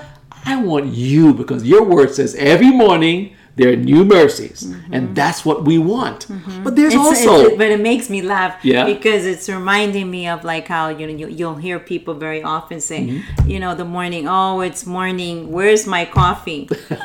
I 0.52 0.56
want 0.70 0.86
you 0.94 1.34
because 1.34 1.62
your 1.74 1.84
word 1.84 2.10
says 2.18 2.32
every 2.36 2.72
morning 2.86 3.20
there 3.56 3.70
are 3.74 3.76
new 3.92 4.04
mercies, 4.06 4.60
and 4.96 5.04
that's 5.20 5.44
what 5.48 5.66
we 5.70 5.78
want. 5.94 6.20
But 6.64 6.76
there's 6.78 6.94
Mm-hmm. 6.94 7.12
It's- 7.14 7.28
also 7.28 7.40
it's- 7.46 7.58
but 7.62 7.70
it 7.76 7.82
makes 7.92 8.10
me 8.10 8.20
laugh 8.36 8.54
Yeah. 8.64 8.86
because 8.94 9.22
it's 9.32 9.48
reminding 9.50 10.08
me 10.10 10.30
of 10.34 10.44
like 10.54 10.66
how 10.76 10.84
you 10.98 11.06
know 11.08 11.16
you, 11.22 11.28
you'll 11.40 11.56
hear 11.68 11.78
people 11.94 12.14
very 12.28 12.42
often 12.56 12.80
say, 12.90 13.00
Mm-hmm. 13.02 13.50
you 13.52 13.60
know, 13.64 13.76
the 13.76 13.84
morning, 13.98 14.24
oh, 14.38 14.62
it's 14.68 14.86
morning. 14.86 15.36
Where's 15.56 15.84
my 15.96 16.04
coffee? 16.20 16.62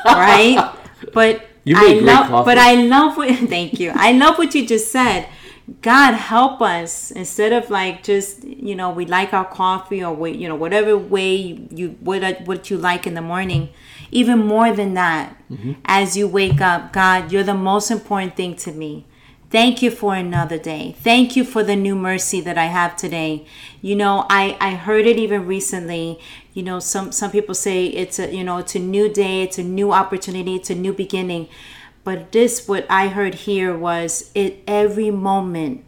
right? 0.06 0.58
But 1.12 1.34
You 1.64 1.76
I 1.76 1.80
make 1.80 1.88
great 1.98 2.02
love, 2.12 2.26
coffee. 2.28 2.46
but 2.50 2.58
I 2.58 2.72
love 2.94 3.10
what. 3.18 3.28
Thank 3.56 3.70
you. 3.80 3.90
I 3.94 4.12
love 4.22 4.38
what 4.38 4.54
you 4.54 4.62
just 4.74 4.88
said. 4.98 5.26
God 5.80 6.12
help 6.12 6.60
us 6.60 7.10
instead 7.10 7.52
of 7.54 7.70
like 7.70 8.02
just 8.02 8.44
you 8.44 8.74
know 8.74 8.90
we 8.90 9.06
like 9.06 9.32
our 9.32 9.46
coffee 9.46 10.04
or 10.04 10.12
we, 10.12 10.32
you 10.32 10.46
know 10.48 10.54
whatever 10.54 10.96
way 10.96 11.34
you, 11.70 11.96
what 12.00 12.22
what 12.46 12.68
you 12.70 12.76
like 12.76 13.06
in 13.06 13.14
the 13.14 13.22
morning. 13.22 13.70
Even 14.10 14.38
more 14.38 14.72
than 14.72 14.94
that, 14.94 15.36
Mm-hmm. 15.50 15.72
as 15.84 16.16
you 16.16 16.26
wake 16.28 16.60
up, 16.60 16.92
God, 16.92 17.30
you're 17.30 17.42
the 17.44 17.54
most 17.54 17.90
important 17.90 18.34
thing 18.36 18.56
to 18.56 18.72
me. 18.72 19.04
Thank 19.50 19.82
you 19.82 19.90
for 19.90 20.14
another 20.16 20.58
day. 20.58 20.96
Thank 20.98 21.36
you 21.36 21.44
for 21.44 21.62
the 21.62 21.76
new 21.76 21.94
mercy 21.94 22.40
that 22.40 22.58
I 22.58 22.64
have 22.66 22.96
today. 22.96 23.46
You 23.82 23.94
know, 23.96 24.26
I 24.28 24.56
I 24.60 24.70
heard 24.74 25.06
it 25.06 25.16
even 25.16 25.46
recently. 25.46 26.18
You 26.54 26.62
know, 26.62 26.80
some 26.80 27.12
some 27.12 27.30
people 27.30 27.54
say 27.54 27.86
it's 27.86 28.18
a 28.18 28.34
you 28.34 28.42
know 28.44 28.58
it's 28.58 28.74
a 28.74 28.80
new 28.80 29.08
day, 29.12 29.42
it's 29.42 29.58
a 29.58 29.62
new 29.62 29.92
opportunity, 29.92 30.56
it's 30.56 30.70
a 30.70 30.74
new 30.74 30.92
beginning. 30.92 31.48
But 32.04 32.32
this 32.32 32.68
what 32.68 32.86
I 32.90 33.08
heard 33.08 33.34
here 33.34 33.76
was 33.76 34.30
it 34.34 34.62
every 34.66 35.10
moment, 35.10 35.84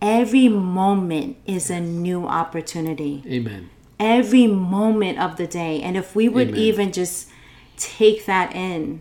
every 0.00 0.48
moment 0.48 1.36
is 1.46 1.68
a 1.68 1.80
new 1.80 2.26
opportunity 2.26 3.24
Amen. 3.26 3.68
every 3.98 4.46
moment 4.46 5.18
of 5.18 5.36
the 5.36 5.48
day. 5.48 5.82
And 5.82 5.96
if 5.96 6.14
we 6.14 6.28
would 6.28 6.50
Amen. 6.50 6.60
even 6.60 6.92
just 6.92 7.28
take 7.76 8.24
that 8.26 8.54
in, 8.54 9.00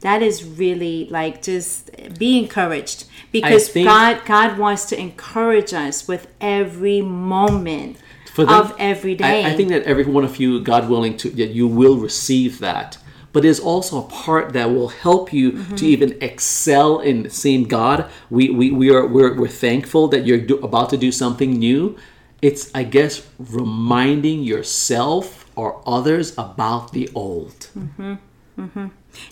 that 0.00 0.22
is 0.22 0.44
really 0.44 1.06
like 1.10 1.42
just 1.42 1.90
be 2.18 2.38
encouraged 2.38 3.06
because 3.32 3.68
think- 3.68 3.86
God 3.86 4.22
God 4.24 4.58
wants 4.58 4.86
to 4.86 4.98
encourage 4.98 5.74
us 5.74 6.08
with 6.08 6.28
every 6.40 7.02
moment 7.02 7.98
of 8.38 8.74
every 8.78 9.14
day. 9.14 9.44
I, 9.44 9.50
I 9.50 9.56
think 9.56 9.68
that 9.70 9.82
every 9.84 10.04
one 10.04 10.24
of 10.24 10.38
you, 10.38 10.60
God 10.60 10.88
willing, 10.88 11.16
to 11.18 11.30
that 11.30 11.50
you 11.50 11.66
will 11.66 11.96
receive 11.96 12.58
that. 12.60 12.96
But 13.32 13.42
there's 13.44 13.60
also 13.60 13.98
a 14.00 14.08
part 14.08 14.52
that 14.54 14.70
will 14.74 14.88
help 14.88 15.32
you 15.32 15.52
Mm-hmm. 15.52 15.74
to 15.76 15.86
even 15.86 16.18
excel 16.20 16.98
in 17.00 17.30
seeing 17.30 17.64
God. 17.64 18.10
We 18.28 18.50
we, 18.50 18.70
we 18.70 18.90
are 18.90 19.06
we're, 19.06 19.34
we're 19.40 19.48
thankful 19.68 20.08
that 20.08 20.26
you're 20.26 20.38
do, 20.50 20.56
about 20.58 20.90
to 20.90 20.96
do 20.96 21.12
something 21.12 21.50
new. 21.58 21.96
It's 22.42 22.70
I 22.74 22.82
guess 22.84 23.26
reminding 23.38 24.42
yourself 24.42 25.46
or 25.56 25.80
others 25.86 26.32
about 26.38 26.92
the 26.92 27.08
old. 27.14 27.68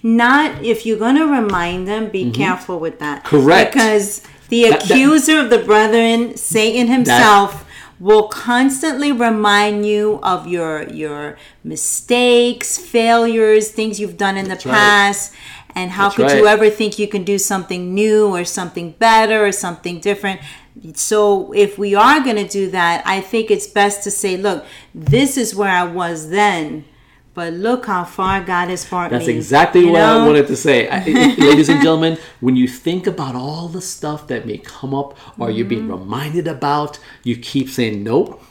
Not 0.02 0.62
if 0.64 0.84
you're 0.86 0.98
going 0.98 1.16
to 1.16 1.26
remind 1.26 1.86
them, 1.88 2.08
be 2.10 2.30
careful 2.30 2.78
with 2.80 2.98
that. 2.98 3.24
Mm-hmm. 3.24 3.36
Correct. 3.36 3.72
Because 3.72 4.22
the 4.48 4.62
That- 4.64 4.80
that- 4.82 4.90
accuser 4.90 5.38
of 5.40 5.50
the 5.50 5.58
brethren, 5.58 6.36
Satan 6.36 6.86
himself, 6.88 7.64
will 8.00 8.28
constantly 8.28 9.12
remind 9.12 9.86
you 9.86 10.20
of 10.22 10.46
your 10.46 10.88
your 10.88 11.36
mistakes, 11.64 12.78
failures, 12.78 13.70
things 13.70 13.98
you've 14.00 14.16
done 14.16 14.36
in 14.36 14.46
the 14.46 14.54
right. 14.54 14.64
past. 14.64 15.34
And 15.74 15.92
how 15.92 16.08
That's 16.08 16.16
could 16.16 16.38
you 16.38 16.46
ever 16.46 16.70
think 16.70 16.98
you 16.98 17.06
can 17.06 17.24
do 17.24 17.38
something 17.38 17.94
new 17.94 18.28
or 18.28 18.44
something 18.44 18.92
better 18.92 19.44
or 19.44 19.52
something 19.52 20.00
different? 20.00 20.40
So, 20.94 21.52
if 21.52 21.78
we 21.78 21.94
are 21.94 22.20
going 22.20 22.36
to 22.36 22.48
do 22.48 22.70
that, 22.70 23.02
I 23.06 23.20
think 23.20 23.50
it's 23.50 23.66
best 23.66 24.02
to 24.04 24.10
say, 24.10 24.36
look, 24.36 24.64
this 24.94 25.36
is 25.36 25.54
where 25.54 25.70
I 25.70 25.84
was 25.84 26.30
then, 26.30 26.84
but 27.34 27.52
look 27.52 27.86
how 27.86 28.04
far 28.04 28.42
God 28.42 28.68
has 28.68 28.84
brought 28.84 29.10
That's 29.10 29.26
me. 29.26 29.36
exactly 29.36 29.82
You 29.82 29.92
what 29.92 30.00
I 30.02 30.26
wanted 30.26 30.46
to 30.48 30.56
say. 30.56 30.88
I, 30.90 31.04
ladies 31.38 31.68
and 31.68 31.80
gentlemen, 31.82 32.18
when 32.40 32.56
you 32.56 32.66
think 32.66 33.06
about 33.06 33.34
all 33.36 33.68
the 33.68 33.80
stuff 33.80 34.26
that 34.28 34.46
may 34.46 34.58
come 34.58 34.94
up 34.94 35.16
or 35.38 35.50
you're 35.50 35.66
being 35.66 35.82
Mm-hmm. 35.88 36.00
reminded 36.00 36.48
about, 36.48 36.98
you 37.22 37.36
keep 37.36 37.68
saying, 37.68 38.02
nope, 38.02 38.42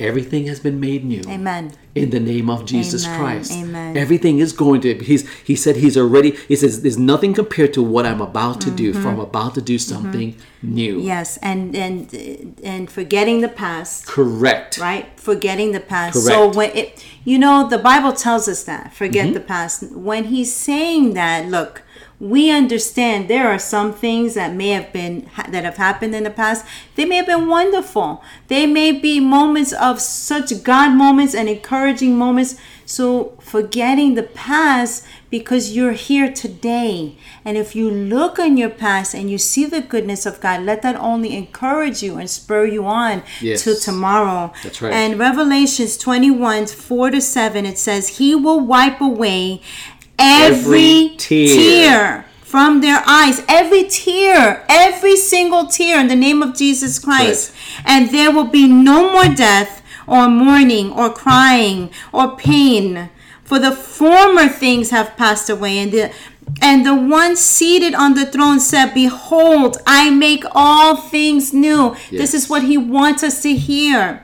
everything 0.00 0.46
has 0.46 0.58
been 0.60 0.80
made 0.80 1.04
new. 1.04 1.20
Mm-hmm. 1.20 1.30
Amen. 1.30 1.72
In 1.94 2.10
the 2.10 2.18
name 2.18 2.50
of 2.50 2.64
Jesus 2.64 3.06
Amen. 3.06 3.18
Christ. 3.20 3.52
Amen. 3.52 3.96
Everything 3.96 4.38
is 4.38 4.52
going 4.52 4.80
to, 4.80 4.94
he's, 5.04 5.28
he 5.44 5.54
said 5.54 5.76
he's 5.76 5.96
already, 5.96 6.32
he 6.48 6.56
says, 6.56 6.82
there's 6.82 6.98
nothing 6.98 7.34
compared 7.34 7.72
to 7.74 7.82
what 7.82 8.04
I'm 8.04 8.20
about 8.20 8.60
to 8.62 8.70
do, 8.70 8.92
for 8.92 9.08
I'm 9.08 9.20
about 9.20 9.54
to 9.54 9.62
do 9.62 9.78
something 9.78 10.36
new. 10.62 10.96
Mm-hmm. 10.96 11.06
Yes, 11.06 11.36
and 11.38 11.76
and 11.76 12.60
and 12.64 12.90
forgetting 12.90 13.42
the 13.42 13.48
past, 13.48 14.06
Correct. 14.06 14.78
right? 14.78 15.06
Forgetting 15.20 15.72
the 15.72 15.80
past. 15.80 16.14
Correct. 16.14 16.26
So 16.26 16.48
when 16.58 16.70
it, 16.76 17.04
you 17.24 17.38
know, 17.38 17.68
the 17.68 17.78
Bible 17.78 18.12
tells 18.12 18.48
us 18.48 18.64
that 18.64 18.92
forget 18.92 19.26
Mm-hmm. 19.26 19.34
the 19.34 19.40
past. 19.40 19.82
When 19.92 20.24
he's 20.24 20.52
saying 20.52 21.14
that, 21.14 21.48
look, 21.48 21.82
we 22.24 22.50
understand 22.50 23.28
there 23.28 23.48
are 23.48 23.58
some 23.58 23.92
things 23.92 24.32
that 24.32 24.54
may 24.54 24.70
have 24.70 24.90
been 24.94 25.28
that 25.50 25.64
have 25.64 25.76
happened 25.76 26.14
in 26.14 26.24
the 26.24 26.30
past. 26.30 26.64
They 26.96 27.04
may 27.04 27.16
have 27.16 27.26
been 27.26 27.48
wonderful. 27.48 28.24
They 28.48 28.66
may 28.66 28.92
be 28.92 29.20
moments 29.20 29.74
of 29.74 30.00
such 30.00 30.62
God 30.62 30.94
moments 30.94 31.34
and 31.34 31.50
encouraging 31.50 32.16
moments. 32.16 32.56
So 32.86 33.36
forgetting 33.40 34.14
the 34.14 34.22
past 34.22 35.04
because 35.30 35.74
you're 35.74 35.92
here 35.92 36.30
today. 36.32 37.16
And 37.44 37.56
if 37.56 37.74
you 37.74 37.90
look 37.90 38.38
on 38.38 38.56
your 38.56 38.70
past 38.70 39.14
and 39.14 39.30
you 39.30 39.36
see 39.36 39.64
the 39.64 39.80
goodness 39.80 40.26
of 40.26 40.40
God, 40.40 40.62
let 40.62 40.82
that 40.82 40.94
only 40.96 41.34
encourage 41.36 42.02
you 42.02 42.16
and 42.18 42.28
spur 42.30 42.66
you 42.66 42.86
on 42.86 43.22
Yes. 43.40 43.64
to 43.64 43.74
tomorrow. 43.74 44.52
That's 44.62 44.80
right. 44.80 44.92
And 44.92 45.18
Revelations 45.18 45.96
21 45.98 46.66
4 46.66 47.10
to 47.10 47.20
7, 47.20 47.66
it 47.66 47.78
says, 47.78 48.18
He 48.18 48.34
will 48.34 48.60
wipe 48.60 49.00
away 49.00 49.60
every, 50.18 51.06
Every 51.06 51.16
tear. 51.16 51.56
tear 51.56 52.24
from 52.40 52.80
their 52.80 53.02
eyes. 53.06 53.42
Every 53.48 53.84
tear, 53.84 54.64
every 54.68 55.16
single 55.16 55.66
tear 55.66 55.98
in 56.00 56.08
the 56.08 56.16
name 56.16 56.42
of 56.42 56.56
Jesus 56.56 56.98
Christ. 56.98 57.52
And 57.84 58.10
there 58.10 58.30
will 58.30 58.46
be 58.46 58.68
no 58.68 59.10
more 59.12 59.34
death 59.34 59.82
or 60.06 60.28
mourning 60.28 60.92
or 60.92 61.10
crying 61.10 61.90
or 62.12 62.36
pain. 62.36 63.10
For 63.42 63.58
the 63.58 63.72
former 63.72 64.48
things 64.48 64.90
have 64.90 65.16
passed 65.16 65.50
away, 65.50 65.78
and 65.78 65.92
the 65.92 66.12
and 66.62 66.86
the 66.86 66.94
one 66.94 67.36
seated 67.36 67.94
on 67.94 68.14
the 68.14 68.26
throne 68.26 68.60
said, 68.60 68.94
Behold, 68.94 69.78
I 69.86 70.10
make 70.10 70.44
all 70.52 70.96
things 70.96 71.52
new. 71.52 71.96
This 72.10 72.34
is 72.34 72.48
what 72.48 72.62
he 72.62 72.78
wants 72.78 73.22
us 73.22 73.42
to 73.42 73.54
hear. 73.54 74.23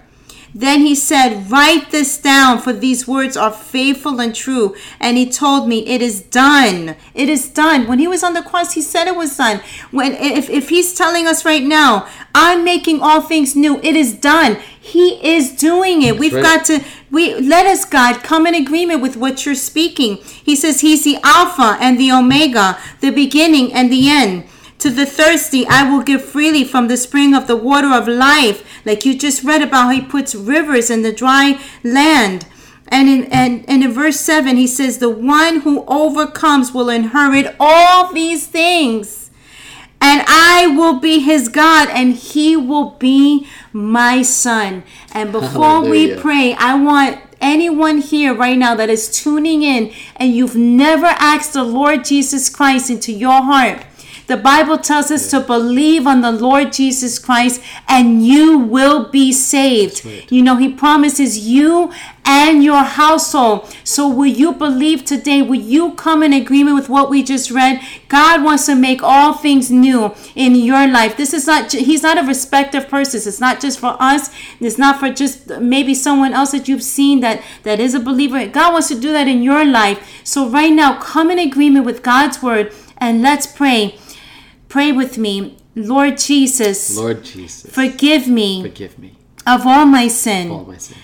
Then 0.54 0.80
he 0.80 0.94
said, 0.94 1.50
Write 1.50 1.90
this 1.90 2.18
down, 2.18 2.60
for 2.60 2.72
these 2.72 3.06
words 3.06 3.36
are 3.36 3.52
faithful 3.52 4.20
and 4.20 4.34
true. 4.34 4.74
And 4.98 5.16
he 5.16 5.30
told 5.30 5.68
me, 5.68 5.86
It 5.86 6.02
is 6.02 6.20
done. 6.20 6.96
It 7.14 7.28
is 7.28 7.48
done. 7.48 7.86
When 7.86 7.98
he 7.98 8.08
was 8.08 8.22
on 8.22 8.34
the 8.34 8.42
cross, 8.42 8.72
he 8.72 8.82
said 8.82 9.06
it 9.06 9.16
was 9.16 9.36
done. 9.36 9.60
When 9.90 10.14
if, 10.14 10.50
if 10.50 10.68
he's 10.68 10.94
telling 10.94 11.26
us 11.26 11.44
right 11.44 11.62
now, 11.62 12.08
I'm 12.34 12.64
making 12.64 13.00
all 13.00 13.20
things 13.20 13.54
new, 13.54 13.78
it 13.80 13.96
is 13.96 14.14
done. 14.14 14.56
He 14.80 15.24
is 15.24 15.52
doing 15.52 16.02
it. 16.02 16.18
We've 16.18 16.32
right. 16.32 16.42
got 16.42 16.64
to 16.66 16.84
we 17.10 17.34
let 17.34 17.66
us 17.66 17.84
God 17.84 18.22
come 18.22 18.46
in 18.46 18.54
agreement 18.54 19.02
with 19.02 19.16
what 19.16 19.44
you're 19.44 19.54
speaking. 19.54 20.16
He 20.16 20.54
says 20.54 20.80
he's 20.80 21.04
the 21.04 21.18
alpha 21.22 21.76
and 21.80 21.98
the 21.98 22.12
omega, 22.12 22.78
the 23.00 23.10
beginning 23.10 23.72
and 23.72 23.90
the 23.90 24.08
end. 24.08 24.44
To 24.80 24.90
the 24.90 25.04
thirsty, 25.04 25.66
I 25.66 25.90
will 25.90 26.02
give 26.02 26.24
freely 26.24 26.64
from 26.64 26.88
the 26.88 26.96
spring 26.96 27.34
of 27.34 27.46
the 27.46 27.56
water 27.56 27.92
of 27.92 28.08
life. 28.08 28.64
Like 28.86 29.04
you 29.04 29.16
just 29.16 29.44
read 29.44 29.60
about 29.62 29.84
how 29.84 29.90
he 29.90 30.00
puts 30.00 30.34
rivers 30.34 30.88
in 30.90 31.02
the 31.02 31.12
dry 31.12 31.60
land. 31.84 32.46
And 32.88 33.08
in, 33.08 33.24
and, 33.24 33.64
and 33.68 33.84
in 33.84 33.92
verse 33.92 34.18
7, 34.18 34.56
he 34.56 34.66
says, 34.66 34.98
The 34.98 35.10
one 35.10 35.60
who 35.60 35.84
overcomes 35.86 36.72
will 36.72 36.88
inherit 36.88 37.54
all 37.60 38.12
these 38.12 38.46
things. 38.46 39.30
And 40.00 40.22
I 40.26 40.66
will 40.66 40.98
be 40.98 41.18
his 41.18 41.48
God, 41.48 41.88
and 41.90 42.14
he 42.14 42.56
will 42.56 42.92
be 42.92 43.46
my 43.72 44.22
son. 44.22 44.82
And 45.12 45.30
before 45.40 45.82
we 45.82 46.16
pray, 46.16 46.54
I 46.54 46.74
want 46.82 47.20
anyone 47.40 47.98
here 47.98 48.34
right 48.34 48.56
now 48.56 48.74
that 48.74 48.90
is 48.90 49.10
tuning 49.10 49.62
in 49.62 49.92
and 50.16 50.34
you've 50.34 50.56
never 50.56 51.06
asked 51.06 51.54
the 51.54 51.64
Lord 51.64 52.04
Jesus 52.04 52.50
Christ 52.50 52.90
into 52.90 53.12
your 53.12 53.42
heart. 53.42 53.84
The 54.30 54.36
Bible 54.36 54.78
tells 54.78 55.10
us 55.10 55.28
to 55.32 55.40
believe 55.40 56.06
on 56.06 56.20
the 56.20 56.30
Lord 56.30 56.72
Jesus 56.72 57.18
Christ 57.18 57.60
and 57.88 58.24
you 58.24 58.56
will 58.58 59.08
be 59.10 59.32
saved. 59.32 60.04
right. 60.04 60.30
You 60.30 60.40
know, 60.40 60.54
He 60.54 60.72
promises 60.72 61.36
you 61.48 61.90
and 62.24 62.62
your 62.62 62.84
household. 62.84 63.68
So, 63.82 64.08
will 64.08 64.26
you 64.26 64.52
believe 64.52 65.04
today? 65.04 65.42
Will 65.42 65.60
you 65.60 65.94
come 65.94 66.22
in 66.22 66.32
agreement 66.32 66.76
with 66.76 66.88
what 66.88 67.10
we 67.10 67.24
just 67.24 67.50
read? 67.50 67.80
God 68.06 68.44
wants 68.44 68.66
to 68.66 68.76
make 68.76 69.02
all 69.02 69.34
things 69.34 69.68
new 69.68 70.14
in 70.36 70.54
your 70.54 70.86
life. 70.86 71.16
This 71.16 71.34
is 71.34 71.48
not, 71.48 71.72
He's 71.72 72.04
not 72.04 72.16
a 72.16 72.24
respect 72.24 72.76
of 72.76 72.88
persons. 72.88 73.26
It's 73.26 73.40
not 73.40 73.60
just 73.60 73.80
for 73.80 73.96
us, 73.98 74.30
it's 74.60 74.78
not 74.78 75.00
for 75.00 75.10
just 75.10 75.48
maybe 75.58 75.92
someone 75.92 76.34
else 76.34 76.52
that 76.52 76.68
you've 76.68 76.84
seen 76.84 77.18
that, 77.18 77.42
that 77.64 77.80
is 77.80 77.94
a 77.94 78.00
believer. 78.00 78.46
God 78.46 78.74
wants 78.74 78.86
to 78.90 79.00
do 79.00 79.10
that 79.10 79.26
in 79.26 79.42
your 79.42 79.64
life. 79.64 80.20
So, 80.22 80.48
right 80.48 80.72
now, 80.72 81.00
come 81.00 81.32
in 81.32 81.40
agreement 81.40 81.84
with 81.84 82.04
God's 82.04 82.40
word 82.40 82.72
and 82.98 83.22
let's 83.22 83.48
pray. 83.48 83.98
Pray 84.70 84.92
with 84.92 85.18
me. 85.18 85.58
Lord 85.74 86.16
Jesus, 86.16 86.96
Lord 86.96 87.24
Jesus, 87.24 87.72
forgive 87.72 88.26
me 88.26 88.62
forgive 88.62 88.98
me 88.98 89.16
of 89.46 89.66
all 89.66 89.86
my 89.86 90.08
sin. 90.08 90.50
all 90.50 90.64
my 90.64 90.76
sins. 90.76 90.98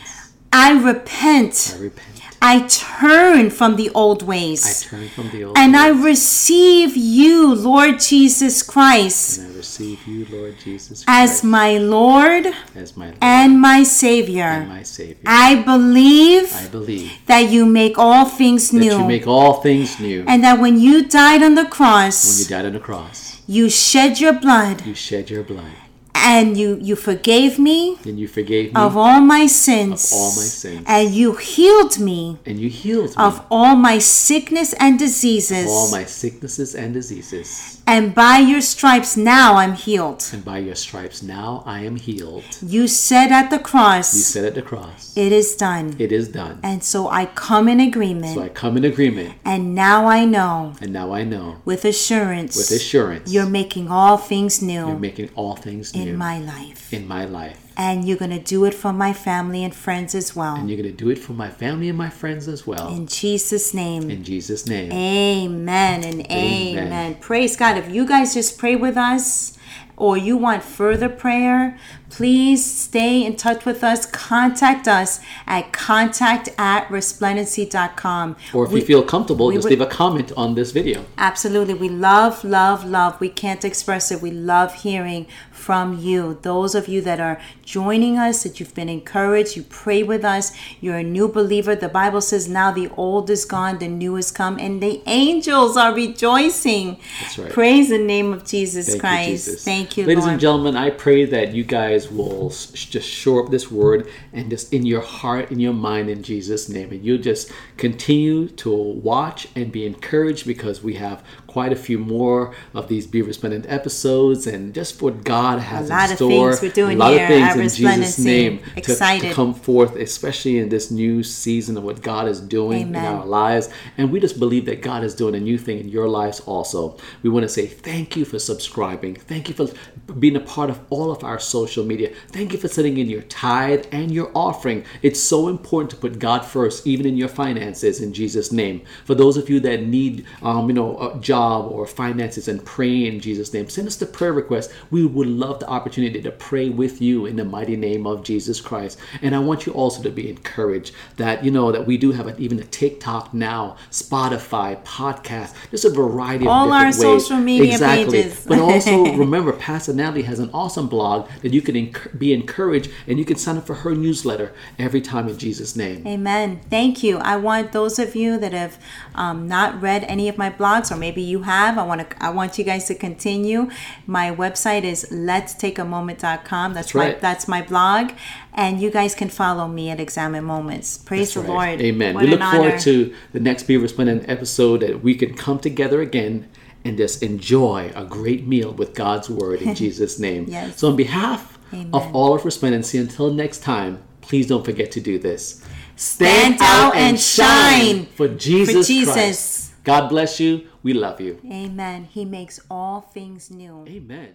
I 0.53 0.73
repent. 0.73 1.75
I 1.77 1.83
repent. 1.83 2.16
I 2.49 2.67
turn 2.69 3.50
from 3.50 3.75
the 3.75 3.91
old 3.91 4.23
ways. 4.23 4.65
I 4.65 4.69
ways. 4.69 4.83
turn 4.85 5.09
from 5.09 5.31
the 5.31 5.45
old 5.45 5.59
And 5.59 5.76
I 5.76 5.88
receive 5.88 6.97
you, 6.97 7.53
Lord 7.53 7.99
Jesus 7.99 8.62
Christ, 8.62 9.38
and 9.38 9.53
I 9.53 9.57
receive 9.57 10.07
you, 10.07 10.26
Lord 10.31 10.55
Jesus 10.59 11.05
as 11.09 11.43
my 11.43 11.79
Lord 11.79 12.47
as 12.75 12.97
my 12.97 13.07
Lord 13.07 13.19
and 13.21 13.61
my 13.61 13.83
Savior. 13.83 14.45
and 14.45 14.69
my 14.69 14.85
Savior. 14.85 15.25
I 15.26 15.57
believe 15.57 16.55
I 16.55 16.69
believe 16.69 17.11
that 17.26 17.50
you 17.50 17.67
make 17.67 17.99
all 17.99 18.26
things 18.26 18.71
that 18.71 18.85
you 18.85 18.99
new. 18.99 19.09
make 19.09 19.26
all 19.26 19.55
things 19.55 19.99
new. 19.99 20.25
And 20.29 20.45
that 20.45 20.61
when 20.61 20.79
you 20.79 21.05
died 21.05 21.43
on 21.43 21.57
the 21.57 21.67
cross, 21.67 22.17
when 22.29 22.38
you 22.45 22.49
died 22.49 22.67
on 22.67 22.75
the 22.75 22.87
cross, 22.91 23.43
you 23.49 23.69
shed 23.69 24.21
your 24.21 24.35
blood 24.35 24.87
you 24.87 24.95
shed 24.95 25.31
your 25.31 25.43
blood, 25.43 25.76
and 26.17 26.57
you, 26.57 26.79
you 26.81 26.97
forgave 26.97 27.59
me 27.59 27.99
and 28.05 28.19
you 28.19 28.29
forgave 28.29 28.75
me, 28.75 28.81
of 28.81 28.97
all 28.97 29.21
my 29.21 29.47
sins. 29.47 30.13
Of 30.13 30.19
all 30.19 30.31
my 30.31 30.43
sins. 30.43 30.85
And 30.87 31.11
you 31.15 31.35
healed 31.35 31.99
me 31.99 32.39
and 32.47 32.59
you 32.59 32.69
healed 32.69 33.11
me 33.17 33.23
of 33.25 33.45
all 33.51 33.77
my 33.77 33.99
sickness 33.99 34.73
and 34.75 34.99
diseases. 34.99 35.65
of 35.67 35.71
all 35.71 35.91
my 35.91 36.05
sicknesses 36.05 36.75
and 36.75 36.95
diseases. 36.95 37.83
And 37.87 38.15
by 38.15 38.39
your 38.39 38.61
stripes 38.61 39.17
now 39.17 39.55
I'm 39.57 39.75
healed. 39.75 40.29
And 40.33 40.45
by 40.45 40.59
your 40.59 40.75
stripes 40.75 41.23
now 41.23 41.63
I 41.67 41.81
am 41.81 41.97
healed. 41.97 42.45
You 42.61 42.89
said 42.89 43.31
at 43.31 43.51
the 43.51 43.59
cross, 43.59 44.15
You 44.15 44.23
said 44.23 44.45
at 44.45 44.55
the 44.55 44.63
cross, 44.63 45.17
it 45.17 45.33
is 45.33 45.55
done. 45.57 45.97
it 45.99 46.13
is 46.13 46.29
done. 46.29 46.61
And 46.63 46.83
so 46.83 47.09
I 47.09 47.27
come 47.27 47.69
in 47.69 47.81
agreement. 47.81 48.35
So 48.35 48.43
I 48.43 48.49
come 48.49 48.77
in 48.77 48.85
agreement, 48.85 49.35
and 49.45 49.75
now 49.75 50.07
I 50.07 50.25
know 50.25 50.75
and 50.81 50.93
now 50.93 51.13
I 51.13 51.23
know 51.25 51.61
with 51.65 51.85
assurance 51.85 52.57
with 52.57 52.71
assurance 52.71 53.33
you're 53.33 53.49
making 53.49 53.89
all 53.91 54.17
things 54.17 54.63
new 54.63 54.87
you're 54.89 54.99
making 54.99 55.31
all 55.35 55.57
things 55.57 55.95
new 55.95 56.03
in 56.03 56.06
my 56.15 56.39
life. 56.39 56.93
in 56.93 57.09
my 57.09 57.25
life. 57.25 57.63
And 57.76 58.07
you're 58.07 58.17
going 58.17 58.30
to 58.30 58.39
do 58.41 58.65
it 58.65 58.73
for 58.75 58.93
my 58.93 59.13
family 59.13 59.63
and 59.65 59.75
friends 59.75 60.15
as 60.15 60.35
well. 60.35 60.57
And 60.57 60.69
you're 60.71 60.80
going 60.80 60.91
to 60.91 60.97
do 60.97 61.11
it 61.11 61.19
for 61.19 61.33
my 61.33 61.50
family 61.50 61.89
and 61.89 61.99
my 61.99 62.09
friends 62.09 62.49
as 62.49 62.67
well. 62.67 62.89
In 62.89 63.07
Jesus' 63.07 63.75
name. 63.75 64.11
In 64.11 64.25
Jesus' 64.25 64.67
name. 64.67 64.93
Amen 64.93 66.04
and 66.04 66.21
amen. 66.30 66.87
Amen. 66.87 67.15
Praise 67.17 67.57
God. 67.57 67.76
If 67.76 67.91
you 67.91 68.07
guys 68.07 68.33
just 68.35 68.59
pray 68.59 68.76
with 68.76 68.97
us 68.97 69.57
or 69.97 70.17
you 70.17 70.36
want 70.36 70.62
further 70.62 71.08
prayer, 71.08 71.78
please 72.10 72.65
stay 72.65 73.25
in 73.25 73.34
touch 73.34 73.65
with 73.65 73.82
us. 73.82 74.04
Contact 74.06 74.86
us 74.86 75.21
at 75.47 75.73
contact 75.73 76.50
at 76.58 76.86
resplendency.com. 76.89 78.36
Or 78.52 78.65
if 78.67 78.73
We- 78.73 78.80
you 78.80 78.86
feel 78.86 79.02
comfortable, 79.02 79.50
just 79.50 79.65
would- 79.65 79.71
leave 79.71 79.80
a 79.80 79.86
comment 79.86 80.32
on 80.36 80.54
this 80.54 80.71
video. 80.73 81.04
Absolutely. 81.19 81.75
We 81.75 81.89
love, 81.89 82.45
love, 82.45 82.84
love. 82.84 83.17
We 83.21 83.28
can't 83.28 83.65
express 83.65 84.10
it. 84.12 84.21
We 84.21 84.30
love 84.30 84.75
hearing 84.82 85.26
from 85.50 85.99
you. 85.99 86.39
Those 86.43 86.75
of 86.75 86.86
you 86.89 87.00
that 87.02 87.19
are 87.19 87.39
joining 87.65 88.19
us, 88.19 88.43
that 88.45 88.60
you've 88.60 88.75
been 88.75 88.89
encouraged, 88.89 89.56
you 89.56 89.62
pray 89.62 90.02
with 90.02 90.25
us, 90.25 90.52
you're 90.80 90.97
a 90.97 91.02
new 91.02 91.28
believer. 91.28 91.75
The 91.75 91.89
Bible 91.89 92.21
says 92.21 92.49
now 92.49 92.71
the 92.71 92.89
old 92.97 93.30
is 93.30 93.45
gone, 93.45 93.78
the 93.78 93.89
new 93.89 94.15
has 94.15 94.30
come, 94.30 94.58
and 94.58 94.80
the 94.82 95.00
angels 95.06 95.76
are 95.76 95.93
rejoicing. 95.95 96.99
That's 97.23 97.39
right. 97.39 97.50
Praise 97.50 97.89
the 97.89 97.99
name 97.99 98.32
of 98.32 98.45
Jesus 98.45 98.89
Thank 98.89 99.00
Christ. 99.00 99.28
you, 99.28 99.34
Jesus. 99.52 99.65
Thank 99.67 99.97
you, 99.97 100.07
Ladies 100.07 100.23
Lord. 100.23 100.35
and 100.35 100.41
gentlemen, 100.41 100.76
I 100.76 100.91
pray 100.91 101.25
that 101.25 101.52
you 101.52 101.65
guys 101.65 102.09
will 102.09 102.50
just 102.50 103.09
shore 103.09 103.45
up 103.45 103.50
this 103.50 103.69
word 103.69 104.09
and 104.33 104.49
just 104.49 104.73
in 104.73 104.87
your 104.87 105.00
heart, 105.00 105.50
in 105.50 105.59
your 105.59 105.73
mind, 105.73 106.09
in 106.09 106.23
Jesus' 106.23 106.69
name. 106.69 106.93
And 106.93 107.05
you'll 107.05 107.19
just 107.19 107.50
continue 107.76 108.47
to 108.47 108.73
watch 108.73 109.49
and 109.57 109.73
be 109.73 109.85
encouraged 109.85 110.47
because 110.47 110.85
we 110.85 110.95
have 110.95 111.25
quite 111.49 111.73
a 111.73 111.76
few 111.76 111.99
more 111.99 112.55
of 112.75 112.87
these 112.87 113.09
Be 113.09 113.23
Resplendent 113.23 113.67
episodes 113.67 114.47
and 114.47 114.73
just 114.73 115.02
what 115.02 115.25
God 115.25 115.59
has 115.59 115.91
in 115.91 116.17
store. 116.17 116.29
A 116.29 116.45
lot 116.45 116.52
of 116.52 116.59
things 116.61 116.63
we're 116.63 116.71
doing 116.85 116.97
a 116.97 117.00
lot 117.00 117.13
here 117.15 117.23
of 117.25 117.55
things 117.55 117.81
in 117.81 117.87
Jesus' 117.87 118.19
name 118.19 118.61
to- 118.83 118.95
to, 118.95 119.31
come 119.33 119.52
forth, 119.52 119.97
especially 119.97 120.59
in 120.59 120.69
this 120.69 120.93
new 120.93 121.25
season 121.25 121.76
of 121.76 121.83
what 121.83 122.02
God 122.02 122.29
is 122.29 122.41
doing 122.41 122.89
in 122.89 122.97
our 122.97 123.26
lives. 123.26 123.69
And 123.99 124.13
we 124.13 124.21
just 124.21 124.39
believe 124.39 124.67
that 124.67 124.81
God 124.81 125.02
is 125.02 125.15
doing 125.15 125.35
a 125.35 125.41
new 125.41 125.59
thing 125.59 125.81
in 125.81 125.89
your 125.89 126.09
lives 126.09 126.39
also. 126.41 126.99
We 127.25 127.31
want 127.31 127.43
to 127.43 127.49
say 127.49 127.67
thank 127.67 128.17
you 128.17 128.25
for 128.25 128.39
subscribing. 128.39 129.17
Thank 129.17 129.46
you 129.49 129.54
for 129.54 129.69
being 130.13 130.37
a 130.37 130.41
part 130.41 130.71
of 130.71 130.80
all 130.91 131.11
of 131.11 131.25
our 131.25 131.39
social 131.39 131.85
media. 131.85 132.13
Thank 132.28 132.52
you 132.52 132.59
for 132.59 132.69
sending 132.69 132.99
in 132.99 133.09
your 133.09 133.23
tithe 133.23 133.87
and 133.93 134.11
your 134.11 134.30
offering. 134.35 134.85
It's 135.02 135.21
so 135.21 135.49
important 135.49 135.91
to 135.91 135.97
put 135.97 136.19
God 136.19 136.45
first, 136.45 136.87
even 136.87 137.06
in 137.06 137.17
your 137.17 137.28
finances, 137.28 138.00
in 138.00 138.13
Jesus' 138.13 138.52
name. 138.52 138.82
For 139.04 139.15
those 139.15 139.37
of 139.37 139.49
you 139.50 139.61
that 139.61 139.82
need, 139.82 140.25
um, 140.43 140.69
you 140.69 140.75
know, 140.75 140.99
a 140.99 141.19
job 141.19 141.71
or 141.71 141.87
finances 141.87 142.49
and 142.49 142.65
pray 142.65 143.06
in 143.06 143.21
Jesus' 143.21 143.52
name, 143.52 143.69
send 143.69 143.87
us 143.87 143.97
the 143.97 144.06
prayer 144.06 144.32
request. 144.32 144.73
We 144.91 145.04
would 145.04 145.28
love 145.28 145.61
the 145.61 145.69
opportunity 145.69 146.23
to 146.23 146.30
pray 146.30 146.69
with 146.69 147.00
you 147.02 147.26
in 147.26 147.37
the 147.37 147.45
mighty 147.45 147.76
name 147.76 148.06
of 148.06 148.23
Jesus 148.23 148.61
Christ. 148.61 148.99
And 149.23 149.35
I 149.35 149.39
want 149.39 149.67
you 149.67 149.73
also 149.73 150.02
to 150.02 150.11
be 150.11 150.28
encouraged 150.28 150.93
that 151.17 151.45
you 151.45 151.50
know 151.50 151.73
that 151.73 151.87
we 151.87 151.97
do 151.99 152.13
have 152.13 152.39
even 152.41 152.59
a 152.59 152.65
TikTok 152.65 153.32
now, 153.35 153.76
Spotify, 153.91 154.82
podcast, 154.85 155.54
just 155.71 155.85
a 155.85 155.91
variety 155.91 156.45
of 156.45 156.50
All 156.50 156.73
our 156.73 156.87
ways. 156.87 157.00
social 157.00 157.37
media 157.39 157.73
exactly. 157.73 158.23
pages. 158.23 158.45
but 158.47 158.59
also 158.59 159.04
remember, 159.17 159.36
Pastor 159.53 159.93
Natalie 159.93 160.23
has 160.23 160.39
an 160.39 160.51
awesome 160.53 160.89
blog 160.89 161.29
that 161.43 161.53
you 161.53 161.63
can 161.63 161.75
enc- 161.75 162.19
be 162.19 162.33
encouraged 162.33 162.91
and 163.07 163.19
you 163.19 163.25
can 163.25 163.37
sign 163.37 163.57
up 163.57 163.67
for 163.67 163.75
her 163.75 163.95
newsletter 163.95 164.53
every 164.79 165.01
time 165.01 165.29
in 165.29 165.39
Jesus' 165.39 165.77
name. 165.77 166.07
Amen. 166.07 166.61
Thank 166.69 167.03
you. 167.03 167.19
I 167.19 167.37
want 167.37 167.73
those 167.73 167.99
of 167.99 168.15
you 168.15 168.39
that 168.39 168.53
have 168.53 168.79
um, 169.15 169.49
not 169.49 169.81
read 169.81 170.05
any 170.05 170.29
of 170.29 170.37
my 170.37 170.51
blogs, 170.51 170.91
or 170.91 170.97
maybe 170.97 171.23
you 171.23 171.43
have, 171.43 171.79
I 171.79 171.83
want 171.85 172.09
to. 172.09 172.25
I 172.25 172.31
want 172.31 172.59
you 172.59 172.65
guys 172.65 172.87
to 172.87 172.95
continue. 172.95 173.71
My 174.07 174.31
website 174.31 174.85
is 174.85 175.07
let's 175.11 175.55
take 175.55 175.79
a 175.79 175.87
letstakeamoment.com. 175.87 176.75
That's, 176.75 176.95
my 176.95 177.01
right. 177.01 177.21
that's 177.21 177.49
my 177.49 177.63
blog, 177.63 178.13
and 178.53 178.81
you 178.81 178.91
guys 178.91 179.15
can 179.15 179.29
follow 179.29 179.69
me 179.69 179.91
at 179.91 180.01
Examine 180.01 180.45
Moments. 180.45 180.99
Praise 180.99 181.35
That's 181.35 181.47
the 181.47 181.53
right. 181.53 181.79
Lord. 181.79 181.81
Amen. 181.81 182.15
What 182.15 182.25
we 182.25 182.31
look 182.31 182.41
forward 182.41 182.73
honor. 182.73 182.81
to 182.81 183.15
the 183.33 183.41
next 183.41 183.65
Be 183.65 183.77
Resplendent 183.77 184.29
episode 184.29 184.81
that 184.81 185.03
we 185.03 185.15
can 185.15 185.35
come 185.35 185.59
together 185.59 186.01
again 186.01 186.49
and 186.87 186.97
just 186.97 187.23
enjoy 187.23 187.93
a 187.95 188.05
great 188.05 188.47
meal 188.47 188.73
with 188.73 188.95
God's 188.95 189.29
word 189.29 189.63
in 189.63 189.75
Jesus' 189.83 190.19
name. 190.19 190.47
Yes. 190.49 190.79
So, 190.79 190.89
on 190.89 190.97
behalf 190.97 191.59
Amen. 191.73 191.91
of 191.93 192.15
all 192.15 192.35
of 192.35 192.45
Resplendency, 192.45 192.99
until 192.99 193.33
next 193.33 193.61
time, 193.61 194.03
please 194.21 194.47
don't 194.47 194.65
forget 194.65 194.91
to 194.93 195.01
do 195.01 195.19
this. 195.19 195.63
Stand 195.97 196.59
out 196.61 196.95
and 196.95 197.19
shine 197.19 198.07
for 198.07 198.29
Jesus, 198.29 198.87
Jesus. 198.87 199.15
Christ. 199.15 199.85
God 199.85 200.09
bless 200.09 200.41
you. 200.41 200.67
We 200.83 200.93
love 200.95 201.21
you. 201.21 201.41
Amen. 201.51 202.05
He 202.05 202.25
makes 202.25 202.61
all 202.71 203.01
things 203.01 203.51
new. 203.51 203.85
Amen. 203.89 204.35